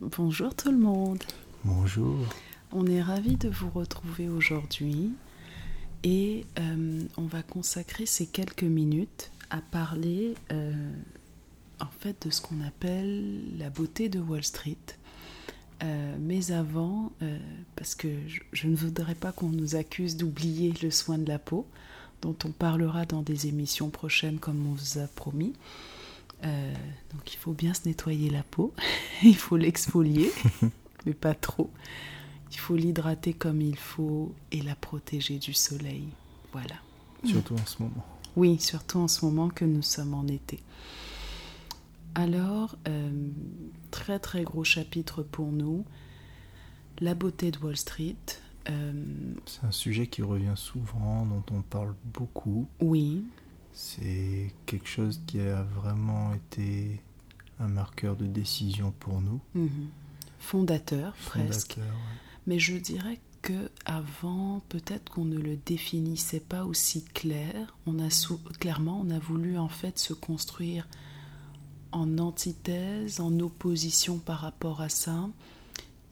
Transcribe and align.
Bonjour 0.00 0.54
tout 0.54 0.70
le 0.70 0.78
monde. 0.78 1.24
Bonjour. 1.64 2.24
On 2.70 2.86
est 2.86 3.02
ravis 3.02 3.34
de 3.34 3.48
vous 3.48 3.68
retrouver 3.68 4.28
aujourd'hui 4.28 5.10
et 6.04 6.44
euh, 6.60 7.02
on 7.16 7.24
va 7.24 7.42
consacrer 7.42 8.06
ces 8.06 8.26
quelques 8.26 8.62
minutes 8.62 9.32
à 9.50 9.60
parler 9.60 10.36
euh, 10.52 10.72
en 11.80 11.88
fait 11.98 12.28
de 12.28 12.30
ce 12.30 12.40
qu'on 12.40 12.64
appelle 12.64 13.58
la 13.58 13.70
beauté 13.70 14.08
de 14.08 14.20
Wall 14.20 14.44
Street. 14.44 14.76
Euh, 15.82 16.16
mais 16.20 16.52
avant, 16.52 17.10
parce 17.74 17.96
que 17.96 18.08
je, 18.28 18.40
je, 18.52 18.68
ne 18.68 18.76
voudrais 18.76 19.16
pas 19.16 19.32
qu'on 19.32 19.48
nous 19.48 19.74
accuse 19.74 20.16
d'oublier 20.16 20.72
le 20.80 20.92
soin 20.92 21.18
de 21.18 21.28
la 21.28 21.40
peau, 21.40 21.66
dont 22.22 22.36
on 22.44 22.52
parlera 22.52 23.04
dans 23.04 23.22
des 23.22 23.48
émissions 23.48 23.90
prochaines 23.90 24.38
comme 24.38 24.64
on 24.64 24.74
vous 24.74 24.98
a 24.98 25.08
promis. 25.08 25.54
Euh, 26.44 26.74
donc 27.12 27.32
il 27.34 27.36
faut 27.36 27.52
bien 27.52 27.74
se 27.74 27.86
nettoyer 27.86 28.30
la 28.30 28.42
peau, 28.42 28.72
il 29.22 29.36
faut 29.36 29.56
l'exfolier, 29.56 30.30
mais 31.06 31.14
pas 31.14 31.34
trop. 31.34 31.70
Il 32.50 32.58
faut 32.58 32.76
l'hydrater 32.76 33.34
comme 33.34 33.60
il 33.60 33.76
faut 33.76 34.34
et 34.52 34.62
la 34.62 34.74
protéger 34.74 35.38
du 35.38 35.52
soleil. 35.52 36.08
Voilà. 36.52 36.76
Surtout 37.24 37.54
en 37.54 37.66
ce 37.66 37.82
moment. 37.82 38.06
Oui, 38.36 38.58
surtout 38.58 38.98
en 38.98 39.08
ce 39.08 39.24
moment 39.24 39.48
que 39.48 39.64
nous 39.64 39.82
sommes 39.82 40.14
en 40.14 40.26
été. 40.26 40.60
Alors, 42.14 42.76
euh, 42.88 43.10
très 43.90 44.18
très 44.18 44.42
gros 44.44 44.64
chapitre 44.64 45.22
pour 45.22 45.52
nous, 45.52 45.84
la 47.00 47.14
beauté 47.14 47.50
de 47.50 47.58
Wall 47.58 47.76
Street. 47.76 48.16
Euh, 48.70 48.92
C'est 49.46 49.64
un 49.64 49.70
sujet 49.72 50.06
qui 50.06 50.22
revient 50.22 50.54
souvent, 50.56 51.26
dont 51.26 51.44
on 51.52 51.62
parle 51.62 51.94
beaucoup. 52.04 52.68
Oui. 52.80 53.24
C'est 53.80 54.52
quelque 54.66 54.88
chose 54.88 55.20
qui 55.24 55.38
a 55.38 55.62
vraiment 55.62 56.34
été 56.34 57.00
un 57.60 57.68
marqueur 57.68 58.16
de 58.16 58.26
décision 58.26 58.92
pour 58.98 59.20
nous. 59.20 59.40
Mhm. 59.54 59.86
Fondateur, 60.40 61.14
presque. 61.26 61.78
Mais 62.48 62.58
je 62.58 62.76
dirais 62.76 63.20
que 63.40 63.70
avant, 63.84 64.62
peut-être 64.68 65.12
qu'on 65.12 65.26
ne 65.26 65.38
le 65.38 65.54
définissait 65.64 66.40
pas 66.40 66.64
aussi 66.64 67.04
clair. 67.04 67.76
On 67.86 68.00
a 68.00 68.08
clairement, 68.58 69.00
on 69.00 69.10
a 69.10 69.20
voulu 69.20 69.56
en 69.58 69.68
fait 69.68 69.96
se 70.00 70.12
construire 70.12 70.88
en 71.92 72.18
antithèse, 72.18 73.20
en 73.20 73.38
opposition 73.38 74.18
par 74.18 74.40
rapport 74.40 74.80
à 74.80 74.88
ça. 74.88 75.28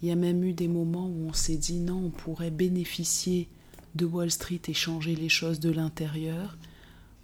Il 0.03 0.09
y 0.09 0.13
a 0.13 0.17
même 0.17 0.45
eu 0.45 0.53
des 0.53 0.69
moments 0.69 1.09
où 1.09 1.27
on 1.29 1.33
s'est 1.33 1.57
dit 1.57 1.81
non, 1.81 1.99
on 1.99 2.11
pourrait 2.11 2.53
bénéficier 2.53 3.49
de 3.97 4.05
Wall 4.05 4.31
Street 4.31 4.63
et 4.69 4.73
changer 4.73 5.17
les 5.17 5.29
choses 5.29 5.59
de 5.59 5.71
l'intérieur. 5.71 6.57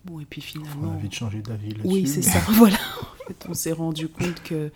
Bon, 0.04 0.20
et 0.20 0.24
puis 0.24 0.40
finalement. 0.40 0.90
On 0.90 0.98
a 0.98 0.98
vite 0.98 1.14
changé 1.14 1.42
d'avis 1.42 1.70
là-dessus. 1.70 1.88
Oui, 1.88 2.06
c'est 2.06 2.22
ça. 2.22 2.40
voilà. 2.50 2.78
En 3.02 3.26
fait, 3.26 3.46
on 3.48 3.54
s'est 3.54 3.72
rendu 3.72 4.08
compte 4.08 4.42
que 4.42 4.70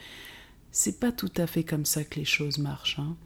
c'est 0.70 1.00
pas 1.00 1.12
tout 1.12 1.32
à 1.36 1.46
fait 1.46 1.64
comme 1.64 1.84
ça 1.84 2.04
que 2.04 2.18
les 2.18 2.24
choses 2.24 2.58
marchent. 2.58 2.98
Hein. 2.98 3.16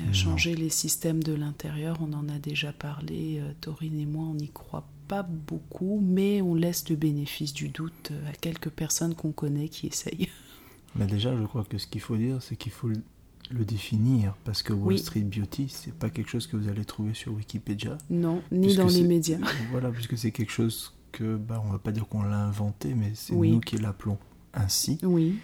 Euh, 0.00 0.12
changer 0.12 0.54
les 0.54 0.70
systèmes 0.70 1.22
de 1.22 1.34
l'intérieur, 1.34 1.98
on 2.00 2.12
en 2.14 2.28
a 2.28 2.38
déjà 2.38 2.72
parlé. 2.72 3.38
Euh, 3.40 3.52
Taurine 3.60 3.98
et 3.98 4.06
moi, 4.06 4.24
on 4.24 4.34
n'y 4.34 4.48
croit 4.48 4.88
pas 5.06 5.22
beaucoup, 5.22 6.00
mais 6.02 6.40
on 6.40 6.54
laisse 6.54 6.88
le 6.88 6.96
bénéfice 6.96 7.52
du 7.52 7.68
doute 7.68 8.10
euh, 8.10 8.30
à 8.30 8.32
quelques 8.32 8.70
personnes 8.70 9.14
qu'on 9.14 9.32
connaît 9.32 9.68
qui 9.68 9.86
essayent. 9.86 10.28
Mais 10.96 11.06
déjà, 11.06 11.36
je 11.36 11.44
crois 11.44 11.64
que 11.64 11.78
ce 11.78 11.86
qu'il 11.86 12.00
faut 12.00 12.16
dire, 12.16 12.42
c'est 12.42 12.56
qu'il 12.56 12.72
faut 12.72 12.88
le 12.88 13.64
définir 13.64 14.34
parce 14.44 14.62
que 14.62 14.72
Wall 14.72 14.98
Street 14.98 15.20
Beauty 15.20 15.68
c'est 15.68 15.92
pas 15.92 16.08
quelque 16.08 16.30
chose 16.30 16.46
que 16.46 16.56
vous 16.56 16.68
allez 16.68 16.84
trouver 16.84 17.12
sur 17.12 17.34
Wikipédia 17.34 17.98
non 18.08 18.42
ni 18.50 18.74
dans 18.76 18.86
les 18.86 19.02
médias 19.02 19.38
voilà 19.70 19.90
puisque 19.90 20.16
c'est 20.16 20.30
quelque 20.30 20.52
chose 20.52 20.94
que, 21.12 21.36
bah, 21.36 21.62
on 21.64 21.70
va 21.70 21.78
pas 21.78 21.92
dire 21.92 22.08
qu'on 22.08 22.22
l'a 22.22 22.38
inventé, 22.38 22.94
mais 22.94 23.12
c'est 23.14 23.34
nous 23.34 23.60
qui 23.60 23.76
l'appelons 23.76 24.18
ainsi. 24.54 24.98
Oui. 25.02 25.38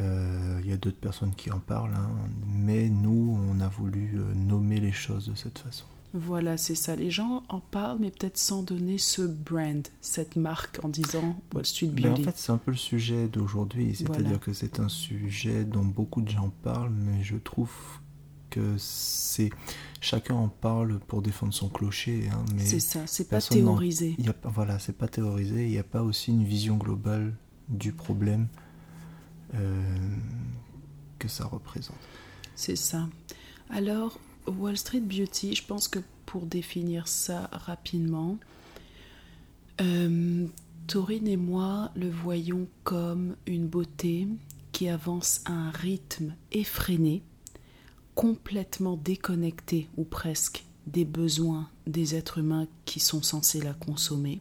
Euh, 0.00 0.60
il 0.64 0.70
y 0.70 0.72
a 0.72 0.76
d'autres 0.76 0.98
personnes 0.98 1.34
qui 1.34 1.50
en 1.50 1.58
parlent, 1.58 1.94
hein, 1.94 2.10
mais 2.46 2.88
nous, 2.88 3.38
on 3.38 3.60
a 3.60 3.68
voulu 3.68 4.14
euh, 4.16 4.34
nommer 4.34 4.80
les 4.80 4.92
choses 4.92 5.28
de 5.28 5.34
cette 5.34 5.58
façon. 5.58 5.84
Voilà, 6.14 6.56
c'est 6.56 6.74
ça. 6.74 6.94
Les 6.96 7.10
gens 7.10 7.42
en 7.48 7.60
parlent, 7.60 7.98
mais 8.00 8.10
peut-être 8.10 8.36
sans 8.36 8.62
donner 8.62 8.98
ce 8.98 9.22
brand, 9.22 9.86
cette 10.00 10.36
marque, 10.36 10.78
en 10.82 10.88
disant 10.88 11.36
Wall 11.54 11.64
Street 11.64 11.86
Beauty. 11.86 12.08
en 12.08 12.16
fait, 12.24 12.36
c'est 12.36 12.52
un 12.52 12.58
peu 12.58 12.70
le 12.70 12.76
sujet 12.76 13.28
d'aujourd'hui. 13.28 13.94
C'est-à-dire 13.94 14.40
que 14.40 14.52
c'est 14.52 14.80
un 14.80 14.88
sujet 14.88 15.64
dont 15.64 15.84
beaucoup 15.84 16.20
de 16.20 16.28
gens 16.28 16.52
parlent, 16.62 16.92
mais 16.94 17.22
je 17.22 17.36
trouve 17.36 17.72
que 18.50 18.74
c'est 18.76 19.50
chacun 20.02 20.34
en 20.34 20.48
parle 20.48 20.98
pour 20.98 21.22
défendre 21.22 21.54
son 21.54 21.68
clocher. 21.68 22.28
Hein, 22.30 22.44
mais 22.54 22.66
c'est 22.66 22.80
ça, 22.80 23.06
c'est 23.06 23.28
pas 23.28 23.40
théorisé. 23.40 24.16
Y 24.18 24.28
a, 24.28 24.34
voilà, 24.44 24.78
c'est 24.78 24.96
pas 24.96 25.08
théorisé. 25.08 25.64
Il 25.64 25.70
n'y 25.70 25.78
a 25.78 25.84
pas 25.84 26.02
aussi 26.02 26.32
une 26.32 26.44
vision 26.44 26.76
globale 26.76 27.34
du 27.68 27.92
problème 27.92 28.48
euh, 29.54 29.80
que 31.18 31.28
ça 31.28 31.46
représente. 31.46 31.96
C'est 32.56 32.76
ça. 32.76 33.08
Alors, 33.70 34.18
Wall 34.46 34.76
Street 34.76 35.00
Beauty, 35.00 35.54
je 35.54 35.64
pense 35.64 35.88
que 35.88 36.00
pour 36.26 36.46
définir 36.46 37.06
ça 37.06 37.48
rapidement, 37.52 38.38
euh, 39.80 40.46
Taurine 40.88 41.28
et 41.28 41.36
moi 41.36 41.92
le 41.94 42.10
voyons 42.10 42.66
comme 42.82 43.36
une 43.46 43.68
beauté 43.68 44.26
qui 44.72 44.88
avance 44.88 45.42
à 45.44 45.52
un 45.52 45.70
rythme 45.70 46.34
effréné 46.50 47.22
complètement 48.14 48.96
déconnectée 48.96 49.88
ou 49.96 50.04
presque 50.04 50.64
des 50.86 51.04
besoins 51.04 51.68
des 51.86 52.14
êtres 52.14 52.38
humains 52.38 52.66
qui 52.84 53.00
sont 53.00 53.22
censés 53.22 53.60
la 53.60 53.72
consommer 53.72 54.40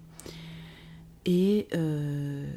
et 1.25 1.67
euh, 1.75 2.49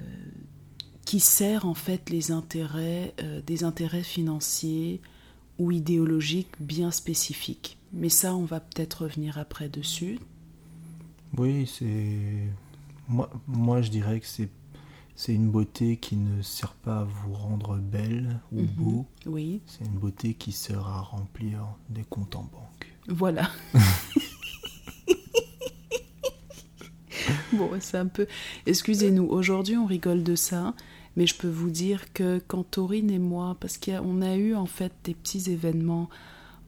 qui 1.04 1.20
sert 1.20 1.66
en 1.66 1.74
fait 1.74 2.08
les 2.10 2.30
intérêts, 2.30 3.14
euh, 3.20 3.40
des 3.42 3.64
intérêts 3.64 4.02
financiers 4.02 5.00
ou 5.58 5.70
idéologiques 5.70 6.54
bien 6.60 6.90
spécifiques. 6.90 7.78
Mais 7.92 8.08
ça, 8.08 8.34
on 8.34 8.44
va 8.44 8.60
peut-être 8.60 9.02
revenir 9.02 9.38
après 9.38 9.68
dessus. 9.68 10.18
Oui, 11.36 11.66
c'est 11.66 12.48
moi, 13.08 13.30
moi 13.46 13.82
je 13.82 13.90
dirais 13.90 14.20
que 14.20 14.26
c'est 14.26 14.48
c'est 15.16 15.32
une 15.32 15.50
beauté 15.50 15.96
qui 15.96 16.16
ne 16.16 16.42
sert 16.42 16.74
pas 16.74 17.00
à 17.00 17.04
vous 17.04 17.32
rendre 17.32 17.76
belle 17.76 18.40
ou 18.52 18.62
mhm. 18.62 18.66
beau. 18.76 19.06
Oui. 19.26 19.60
C'est 19.66 19.84
une 19.84 19.98
beauté 19.98 20.34
qui 20.34 20.50
sert 20.52 20.86
à 20.86 21.00
remplir 21.00 21.60
des 21.88 22.02
comptes 22.02 22.34
en 22.34 22.42
banque. 22.42 22.92
Voilà. 23.06 23.48
bon, 27.52 27.70
c'est 27.80 27.98
un 27.98 28.06
peu. 28.06 28.26
Excusez-nous, 28.66 29.26
aujourd'hui 29.26 29.76
on 29.76 29.86
rigole 29.86 30.24
de 30.24 30.34
ça, 30.34 30.74
mais 31.16 31.28
je 31.28 31.36
peux 31.36 31.48
vous 31.48 31.70
dire 31.70 32.12
que 32.12 32.42
quand 32.48 32.64
Taurine 32.64 33.10
et 33.10 33.20
moi, 33.20 33.56
parce 33.60 33.78
qu'on 33.78 34.20
a, 34.20 34.34
eu 34.34 34.56
en 34.56 34.66
fait 34.66 34.92
des 35.04 35.14
petits 35.14 35.48
événements 35.50 36.08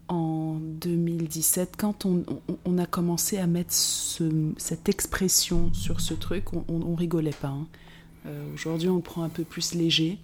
en 0.09 0.61
2017, 0.61 1.75
quand 1.77 2.07
on, 2.07 2.79
a 2.79 2.87
commencé 2.87 3.39
à 3.39 3.49
mettre 3.49 3.75
cette 3.75 4.89
expression 4.89 5.75
sur 5.75 6.01
ce 6.01 6.15
truc, 6.15 6.53
on, 6.53 6.65
on 6.69 6.95
rigolait 6.95 7.33
pas. 7.33 7.49
Hein. 7.49 7.67
Euh, 8.27 8.55
aujourd'hui, 8.55 8.89
on 8.89 8.97
le 8.97 9.03
prend 9.03 9.23
un 9.23 9.29
peu 9.29 9.45
plus 9.45 9.75
léger. 9.75 10.19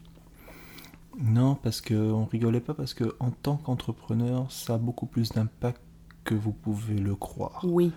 Non, 1.20 1.54
parce 1.54 1.80
qu'on 1.80 2.24
rigolait 2.24 2.60
pas, 2.60 2.74
parce 2.74 2.94
que 2.94 3.14
en 3.20 3.30
tant 3.30 3.56
qu'entrepreneur, 3.56 4.50
ça 4.50 4.74
a 4.74 4.78
beaucoup 4.78 5.06
plus 5.06 5.30
d'impact 5.30 5.80
que 6.24 6.34
vous 6.34 6.52
pouvez 6.52 6.96
le 6.96 7.14
croire. 7.14 7.64
Oui. 7.68 7.92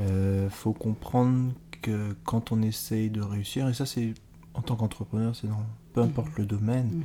Euh, 0.00 0.50
faut 0.50 0.72
comprendre 0.72 1.52
que 1.80 2.14
quand 2.24 2.52
on 2.52 2.60
essaye 2.60 3.08
de 3.10 3.22
réussir, 3.22 3.68
et 3.68 3.74
ça 3.74 3.86
c'est 3.86 4.12
en 4.54 4.62
tant 4.62 4.76
qu'entrepreneur, 4.76 5.34
c'est 5.34 5.48
dans 5.48 5.64
peu 5.94 6.02
importe 6.02 6.28
mhm. 6.28 6.38
le 6.38 6.44
domaine, 6.44 6.86
mhm. 6.86 7.04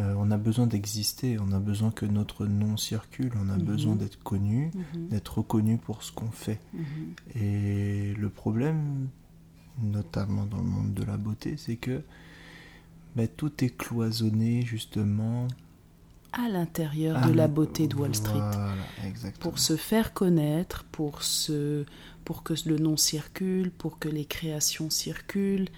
euh, 0.00 0.14
on 0.18 0.30
a 0.32 0.36
besoin 0.36 0.66
d'exister, 0.66 1.38
on 1.38 1.52
a 1.52 1.60
besoin 1.60 1.92
que 1.92 2.06
notre 2.06 2.46
nom 2.46 2.76
circule, 2.76 3.32
on 3.36 3.48
a 3.48 3.56
mhm. 3.56 3.62
besoin 3.62 3.94
d'être 3.94 4.20
connu, 4.22 4.72
d'être 4.94 5.38
reconnu 5.38 5.78
pour 5.78 6.02
ce 6.02 6.10
qu'on 6.10 6.30
fait. 6.30 6.60
Et 7.36 8.12
le 8.14 8.28
problème, 8.28 9.08
notamment 9.82 10.46
dans 10.46 10.58
le 10.58 10.64
monde 10.64 10.94
de 10.94 11.04
la 11.04 11.16
beauté, 11.16 11.56
c'est 11.56 11.76
que 11.76 12.02
ben, 13.16 13.28
tout 13.28 13.64
est 13.64 13.76
cloisonné 13.76 14.62
justement 14.62 15.46
à 16.32 16.48
l'intérieur 16.48 17.26
de 17.26 17.32
la 17.32 17.46
beauté 17.46 17.86
de 17.86 17.94
Wall 17.94 18.14
Street. 18.14 18.40
pour 19.38 19.58
se 19.58 19.76
faire 19.76 20.12
connaître, 20.12 20.84
pour, 20.90 21.22
se, 21.22 21.84
pour 22.24 22.42
que 22.42 22.54
le 22.66 22.78
nom 22.78 22.96
circule, 22.96 23.70
pour 23.70 23.98
que 23.98 24.08
les 24.08 24.24
créations 24.24 24.90
circulent. 24.90 25.68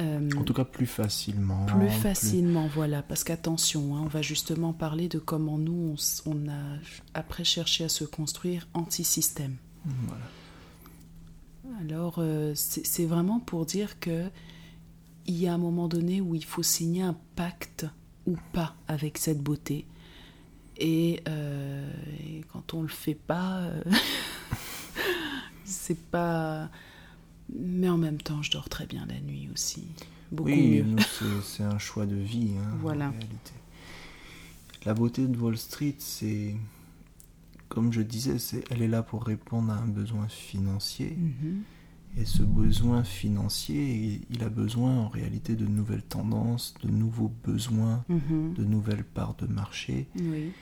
Euh, 0.00 0.30
en 0.36 0.44
tout 0.44 0.54
cas, 0.54 0.64
plus 0.64 0.86
facilement. 0.86 1.66
Plus 1.66 1.90
facilement, 1.90 2.68
voilà. 2.68 3.02
Parce 3.02 3.24
qu'attention, 3.24 3.96
hein, 3.96 4.02
on 4.04 4.08
va 4.08 4.22
justement 4.22 4.72
parler 4.72 5.08
de 5.08 5.18
comment 5.18 5.58
nous, 5.58 5.94
on, 6.26 6.30
on, 6.30 6.48
a 6.48 6.78
après 7.14 7.44
cherché 7.44 7.84
à 7.84 7.88
se 7.88 8.04
construire 8.04 8.68
anti-système. 8.74 9.56
Voilà. 9.84 10.24
Alors, 11.80 12.16
euh, 12.18 12.52
c'est 12.54 13.06
vraiment 13.06 13.40
pour 13.40 13.66
dire 13.66 13.98
que 14.00 14.30
il 15.26 15.36
y 15.36 15.48
a 15.48 15.54
un 15.54 15.58
moment 15.58 15.88
donné 15.88 16.20
où 16.20 16.34
il 16.34 16.44
faut 16.44 16.62
signer 16.62 17.02
un 17.02 17.16
pacte 17.34 17.86
ou 18.26 18.36
pas 18.52 18.76
avec 18.88 19.18
cette 19.18 19.40
beauté. 19.40 19.86
Et, 20.78 21.22
euh, 21.28 21.90
quand 22.52 22.74
on 22.74 22.82
le 22.82 22.88
fait 22.88 23.14
pas, 23.14 23.60
euh, 23.62 23.82
c'est 25.64 25.98
pas. 25.98 26.68
Mais 27.52 27.88
en 27.88 27.98
même 27.98 28.20
temps, 28.20 28.42
je 28.42 28.50
dors 28.50 28.68
très 28.68 28.86
bien 28.86 29.06
la 29.06 29.20
nuit 29.20 29.48
aussi. 29.52 29.86
Beaucoup 30.30 30.50
oui, 30.50 30.84
c'est 31.44 31.62
un 31.62 31.78
choix 31.78 32.06
de 32.06 32.16
vie. 32.16 32.50
Hein, 32.58 32.76
voilà. 32.80 33.08
En 33.08 33.12
réalité. 33.12 33.52
la 34.84 34.94
beauté 34.94 35.26
de 35.26 35.38
Wall 35.38 35.56
Street, 35.56 35.94
c'est, 35.98 36.56
comme 37.68 37.92
je 37.92 38.00
disais, 38.02 38.38
c'est, 38.38 38.64
elle 38.70 38.82
est 38.82 38.88
là 38.88 39.02
pour 39.02 39.24
répondre 39.24 39.72
à 39.72 39.76
un 39.76 39.86
besoin 39.88 40.28
financier. 40.28 41.16
Mhm. 41.18 41.62
Et 42.18 42.24
ce 42.24 42.42
besoin 42.42 43.04
financier, 43.04 44.22
il 44.30 44.42
a 44.42 44.48
besoin 44.48 44.90
en 45.00 45.08
réalité 45.08 45.54
de 45.54 45.66
nouvelles 45.66 46.02
tendances, 46.02 46.72
de 46.82 46.88
nouveaux 46.88 47.30
besoins, 47.44 48.04
Mhm. 48.08 48.54
de 48.54 48.64
nouvelles 48.64 49.04
parts 49.04 49.34
de 49.36 49.46
marché. 49.46 50.08
Oui. 50.18 50.52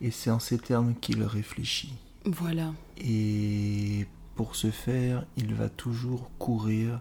Et 0.00 0.10
c'est 0.10 0.30
en 0.30 0.40
ces 0.40 0.58
termes 0.58 0.94
qu'il 1.00 1.22
réfléchit. 1.22 1.94
Voilà. 2.26 2.72
Et 2.98 4.06
pour 4.34 4.56
ce 4.56 4.70
faire, 4.72 5.24
il 5.36 5.54
va 5.54 5.68
toujours 5.68 6.30
courir 6.38 7.00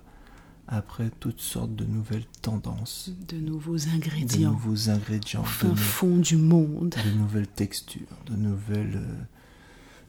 après 0.68 1.10
toutes 1.20 1.42
sortes 1.42 1.76
de 1.76 1.86
nouvelles 1.86 2.26
tendances, 2.42 3.10
De 3.28 3.38
nouveaux 3.38 3.78
de 3.78 3.90
ingrédients. 3.90 4.52
nouveaux 4.52 4.90
ingrédients, 4.90 5.42
Au 5.42 5.44
de, 5.44 5.50
fin 5.50 5.76
fond 5.76 6.18
du 6.18 6.38
monde. 6.38 6.96
de 7.06 7.12
nouvelles 7.12 7.48
textures, 7.48 8.08
de 8.26 8.36
nouvelles, 8.36 8.96
euh, 8.96 9.24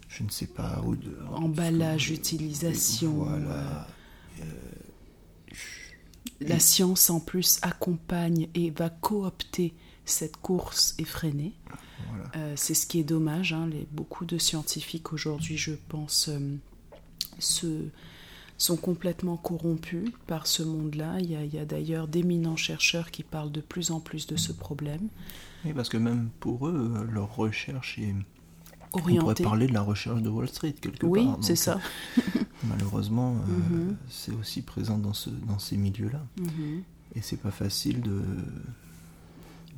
je 0.09 0.23
ne 0.23 0.29
sais 0.31 0.47
pas, 0.47 0.81
odeurs. 0.87 1.35
Emballage, 1.43 2.09
que- 2.09 2.15
utilisation, 2.15 3.13
Voilà. 3.25 3.87
La 6.41 6.59
science 6.59 7.09
en 7.11 7.21
plus 7.21 7.59
accompagne 7.63 8.49
et 8.55 8.71
va 8.71 8.91
coopter 8.91 9.75
cette 10.05 10.37
course 10.37 10.95
effrénée. 10.99 11.53
voilà. 12.09 12.31
Euh, 12.37 12.55
c'est 12.57 12.75
ce 12.75 12.87
qui 12.87 12.99
est 12.99 13.05
dommage. 13.05 13.53
hein. 13.53 13.69
Les, 13.71 13.87
beaucoup 13.93 14.25
de 14.25 14.39
scientifiques 14.39 15.13
aujourd'hui, 15.13 15.57
je 15.57 15.73
pense, 15.89 16.29
euh, 16.29 16.57
se, 17.39 17.85
sont 18.59 18.77
complètement 18.77 19.37
corrompus 19.37 20.11
par 20.27 20.47
ce 20.47 20.63
monde-là. 20.63 21.19
Il 21.21 21.31
y 21.31 21.59
a, 21.59 21.65
d'ailleurs 21.65 22.07
d'éminents 22.09 22.57
chercheurs 22.57 23.11
qui 23.11 23.23
parlent 23.25 23.51
de 23.53 23.61
plus 23.61 23.91
en 23.91 24.01
plus 24.01 24.27
de 24.27 24.37
ce 24.37 24.53
problème. 24.53 25.09
Oui, 25.65 25.73
parce 25.73 25.89
que 25.89 25.97
même 25.97 26.29
pour 26.41 26.69
eux, 26.69 26.93
euh, 26.97 27.05
leur 27.11 27.35
recherche 27.37 27.99
est. 27.99 28.15
On 28.95 28.99
pourrait 29.01 29.35
parler 29.43 29.67
de 29.67 29.73
la 29.73 29.81
recherche 29.81 30.21
de 30.21 30.29
Wall 30.29 30.49
Street 30.49 30.75
quelque 30.81 31.07
Oui, 31.07 31.25
part. 31.25 31.39
c'est 31.41 31.53
Donc, 31.55 31.59
ça. 31.59 31.81
Malheureusement, 32.65 33.37
euh, 33.37 33.77
Mhm. 33.89 33.97
c'est 34.09 34.33
aussi 34.35 34.61
présent 34.63 34.99
dans, 34.99 35.15
ce, 35.15 35.31
dans 35.31 35.59
ces 35.59 35.77
milieux-là. 35.77 36.21
Mhm. 36.39 36.83
Et 37.15 37.23
c'est 37.23 37.39
pas 37.39 37.51
facile 37.51 38.01
de. 38.03 38.21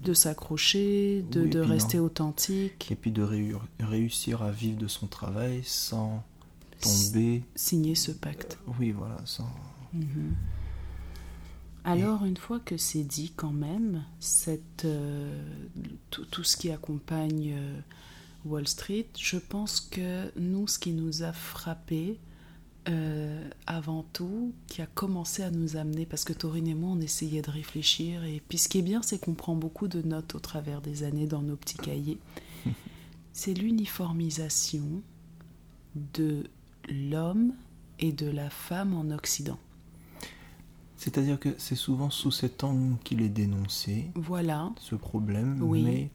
De 0.04 0.12
s'accrocher, 0.12 1.24
de, 1.30 1.42
Oui, 1.42 1.66
rester 1.66 1.96
non. 1.96 2.04
authentique, 2.04 2.90
Et 2.90 2.94
puis 2.94 3.10
de 3.10 3.22
réu- 3.22 3.56
réussir 3.80 4.42
à 4.42 4.50
vivre 4.50 4.76
de 4.78 4.86
son 4.88 5.06
travail 5.06 5.62
sans 5.64 6.22
tomber. 6.80 7.42
signer 7.54 7.94
ce 7.94 8.12
pacte. 8.12 8.58
Oui, 8.78 8.92
voilà, 8.92 9.16
sans. 9.24 9.48
Mhm. 9.92 10.34
Alors, 11.84 12.24
une 12.24 12.38
fois 12.38 12.60
que 12.60 12.78
c'est 12.78 13.02
dit, 13.02 13.32
quand 13.36 13.52
même, 13.52 14.04
cette, 14.18 14.86
euh, 14.86 15.44
tout, 16.10 16.24
tout 16.24 16.42
ce 16.42 16.56
qui 16.56 16.70
accompagne 16.70 17.52
euh, 17.54 17.80
Wall 18.46 18.66
Street, 18.66 19.06
je 19.18 19.36
pense 19.36 19.80
que 19.80 20.32
nous, 20.38 20.66
ce 20.66 20.78
qui 20.78 20.92
nous 20.92 21.22
a 21.22 21.32
frappé, 21.34 22.18
euh, 22.86 23.48
avant 23.66 24.04
tout, 24.12 24.52
qui 24.66 24.82
a 24.82 24.86
commencé 24.86 25.42
à 25.42 25.50
nous 25.50 25.76
amener, 25.76 26.04
parce 26.04 26.24
que 26.24 26.34
Taurine 26.34 26.68
et 26.68 26.74
moi, 26.74 26.90
on 26.90 27.00
essayait 27.00 27.40
de 27.40 27.50
réfléchir, 27.50 28.24
et 28.24 28.42
puis 28.46 28.58
ce 28.58 28.68
qui 28.68 28.78
est 28.78 28.82
bien, 28.82 29.00
c'est 29.00 29.18
qu'on 29.18 29.32
prend 29.32 29.54
beaucoup 29.54 29.88
de 29.88 30.02
notes 30.02 30.34
au 30.34 30.38
travers 30.38 30.82
des 30.82 31.02
années 31.02 31.26
dans 31.26 31.40
nos 31.40 31.56
petits 31.56 31.78
cahiers, 31.78 32.18
c'est 33.32 33.54
l'uniformisation 33.54 35.02
de 36.14 36.44
l'homme 36.88 37.52
et 37.98 38.12
de 38.12 38.28
la 38.30 38.50
femme 38.50 38.94
en 38.94 39.10
Occident. 39.10 39.58
C'est-à-dire 40.96 41.38
que 41.38 41.54
c'est 41.58 41.74
souvent 41.76 42.10
sous 42.10 42.30
cet 42.30 42.64
angle 42.64 42.96
qu'il 43.04 43.20
est 43.22 43.28
dénoncé, 43.28 44.10
Voilà, 44.14 44.70
ce 44.78 44.94
problème, 44.94 45.58
Oui. 45.62 45.82
mais 45.82 46.10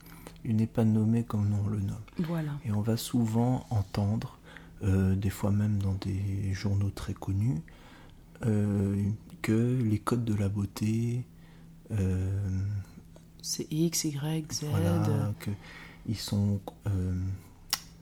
il 0.45 0.55
n'est 0.55 0.67
pas 0.67 0.85
nommé 0.85 1.23
comme 1.23 1.53
on 1.53 1.67
le 1.67 1.79
nomme. 1.79 1.97
voilà. 2.17 2.51
Et 2.65 2.71
on 2.71 2.81
va 2.81 2.97
souvent 2.97 3.65
entendre, 3.69 4.39
euh, 4.83 5.15
des 5.15 5.29
fois 5.29 5.51
même 5.51 5.77
dans 5.79 5.93
des 5.95 6.53
journaux 6.53 6.89
très 6.89 7.13
connus, 7.13 7.59
euh, 8.45 8.95
que 9.41 9.77
les 9.83 9.99
codes 9.99 10.23
de 10.25 10.33
la 10.33 10.49
beauté, 10.49 11.25
euh, 11.91 12.29
C'est 13.41 13.67
X, 13.71 14.05
Y, 14.05 14.51
Z. 14.53 14.63
voilà, 14.69 15.33
qu'ils 16.05 16.17
sont 16.17 16.59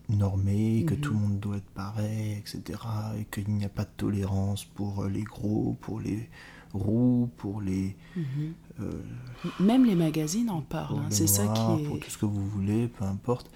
euh, 0.09 0.15
normés, 0.15 0.83
que 0.85 0.93
Mhm. 0.93 1.01
tout 1.01 1.13
le 1.13 1.19
monde 1.19 1.39
doit 1.39 1.57
être 1.57 1.69
pareil, 1.71 2.33
etc. 2.33 2.79
Et 3.19 3.25
qu'il 3.25 3.49
n'y 3.53 3.65
a 3.65 3.69
pas 3.69 3.83
de 3.83 3.89
tolérance 3.97 4.65
pour 4.65 5.05
les 5.05 5.23
gros, 5.23 5.75
pour 5.81 5.99
les 5.99 6.29
roux, 6.73 7.29
pour 7.37 7.61
les, 7.61 7.95
Mhm. 8.15 8.53
euh, 8.81 9.01
Même 9.59 9.85
les 9.85 9.95
magazines 9.95 10.49
en 10.49 10.61
parlent. 10.61 10.87
pour 10.95 10.99
hein. 10.99 11.07
C'est 11.09 11.27
ça 11.27 11.47
qui 11.47 11.85
pour 11.85 11.97
est. 11.97 11.99
tout 12.01 12.09
ce 12.09 12.17
que 12.17 12.25
vous 12.25 12.47
voulez, 12.47 12.87
peu 12.87 13.05
importe. 13.05 13.49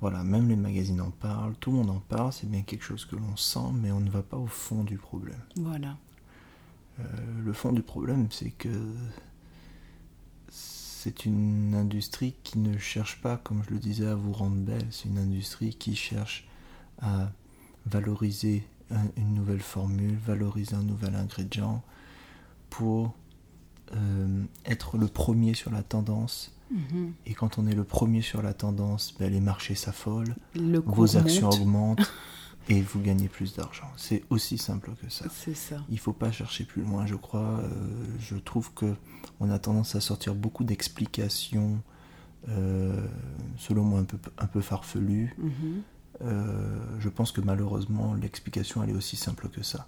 Voilà, 0.00 0.22
même 0.22 0.48
les 0.48 0.54
magazines 0.56 1.00
en 1.00 1.10
parlent, 1.10 1.54
tout 1.58 1.72
le 1.72 1.78
monde 1.78 1.90
en 1.90 1.98
parle, 1.98 2.32
c'est 2.32 2.48
bien 2.48 2.62
quelque 2.62 2.84
chose 2.84 3.04
que 3.04 3.16
l'on 3.16 3.36
sent, 3.36 3.72
mais 3.74 3.90
on 3.90 3.98
ne 4.00 4.10
va 4.10 4.22
pas 4.22 4.36
au 4.36 4.46
fond 4.46 4.84
du 4.84 4.96
problème. 4.96 5.40
Voilà. 5.56 5.96
Euh, 7.00 7.04
le 7.44 7.52
fond 7.52 7.72
du 7.72 7.82
problème, 7.82 8.28
c'est 8.30 8.50
que 8.50 8.68
c'est 11.00 11.24
une 11.26 11.74
industrie 11.76 12.34
qui 12.42 12.58
ne 12.58 12.76
cherche 12.78 13.20
pas, 13.20 13.36
comme 13.36 13.62
je 13.68 13.70
le 13.74 13.78
disais, 13.78 14.06
à 14.06 14.14
vous 14.16 14.32
rendre 14.32 14.56
belle. 14.56 14.84
C'est 14.90 15.08
une 15.08 15.18
industrie 15.18 15.74
qui 15.74 15.94
cherche 15.94 16.48
à 17.00 17.30
valoriser 17.86 18.64
un- 18.90 19.06
une 19.16 19.34
nouvelle 19.34 19.60
formule, 19.60 20.16
valoriser 20.26 20.74
un 20.74 20.82
nouvel 20.82 21.14
ingrédient 21.14 21.82
pour 22.70 23.14
euh, 23.94 24.42
être 24.66 24.98
le 24.98 25.06
premier 25.06 25.54
sur 25.54 25.70
la 25.70 25.82
tendance. 25.82 26.52
Mhm. 26.70 27.12
Et 27.26 27.32
quand 27.32 27.56
on 27.58 27.66
est 27.66 27.74
le 27.74 27.84
premier 27.84 28.20
sur 28.20 28.42
la 28.42 28.52
tendance, 28.52 29.14
ben, 29.18 29.32
les 29.32 29.40
marchés 29.40 29.74
s'affolent, 29.74 30.34
vos 30.84 31.16
actions 31.16 31.48
augmentent 31.62 32.12
et 32.68 32.82
vous 32.82 33.00
gagnez 33.00 33.28
plus 33.28 33.54
d'argent. 33.54 33.90
C'est 33.96 34.22
aussi 34.30 34.58
simple 34.58 34.92
que 35.02 35.08
ça. 35.08 35.26
C'est 35.30 35.56
ça. 35.56 35.76
Il 35.88 35.98
faut 35.98 36.12
pas 36.12 36.30
chercher 36.30 36.64
plus 36.64 36.82
loin, 36.82 37.06
je 37.06 37.14
crois. 37.14 37.60
Euh, 37.60 37.70
je 38.20 38.36
trouve 38.36 38.72
que 38.74 38.94
on 39.40 39.50
a 39.50 39.58
tendance 39.58 39.94
à 39.94 40.00
sortir 40.00 40.34
beaucoup 40.34 40.64
d'explications, 40.64 41.80
euh, 42.48 43.06
selon 43.56 43.84
moi 43.84 44.00
un 44.00 44.04
peu, 44.04 44.18
un 44.36 44.46
peu 44.46 44.60
farfelues. 44.60 45.34
Mhm. 45.38 45.82
Euh, 46.20 46.98
je 46.98 47.08
pense 47.08 47.30
que 47.30 47.40
malheureusement 47.40 48.14
l'explication 48.14 48.82
elle 48.82 48.90
est 48.90 48.96
aussi 48.96 49.16
simple 49.16 49.48
que 49.48 49.62
ça. 49.62 49.86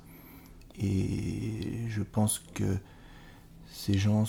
Et 0.79 1.87
je 1.89 2.03
pense 2.03 2.39
que 2.55 2.79
ces 3.71 3.99
gens 3.99 4.25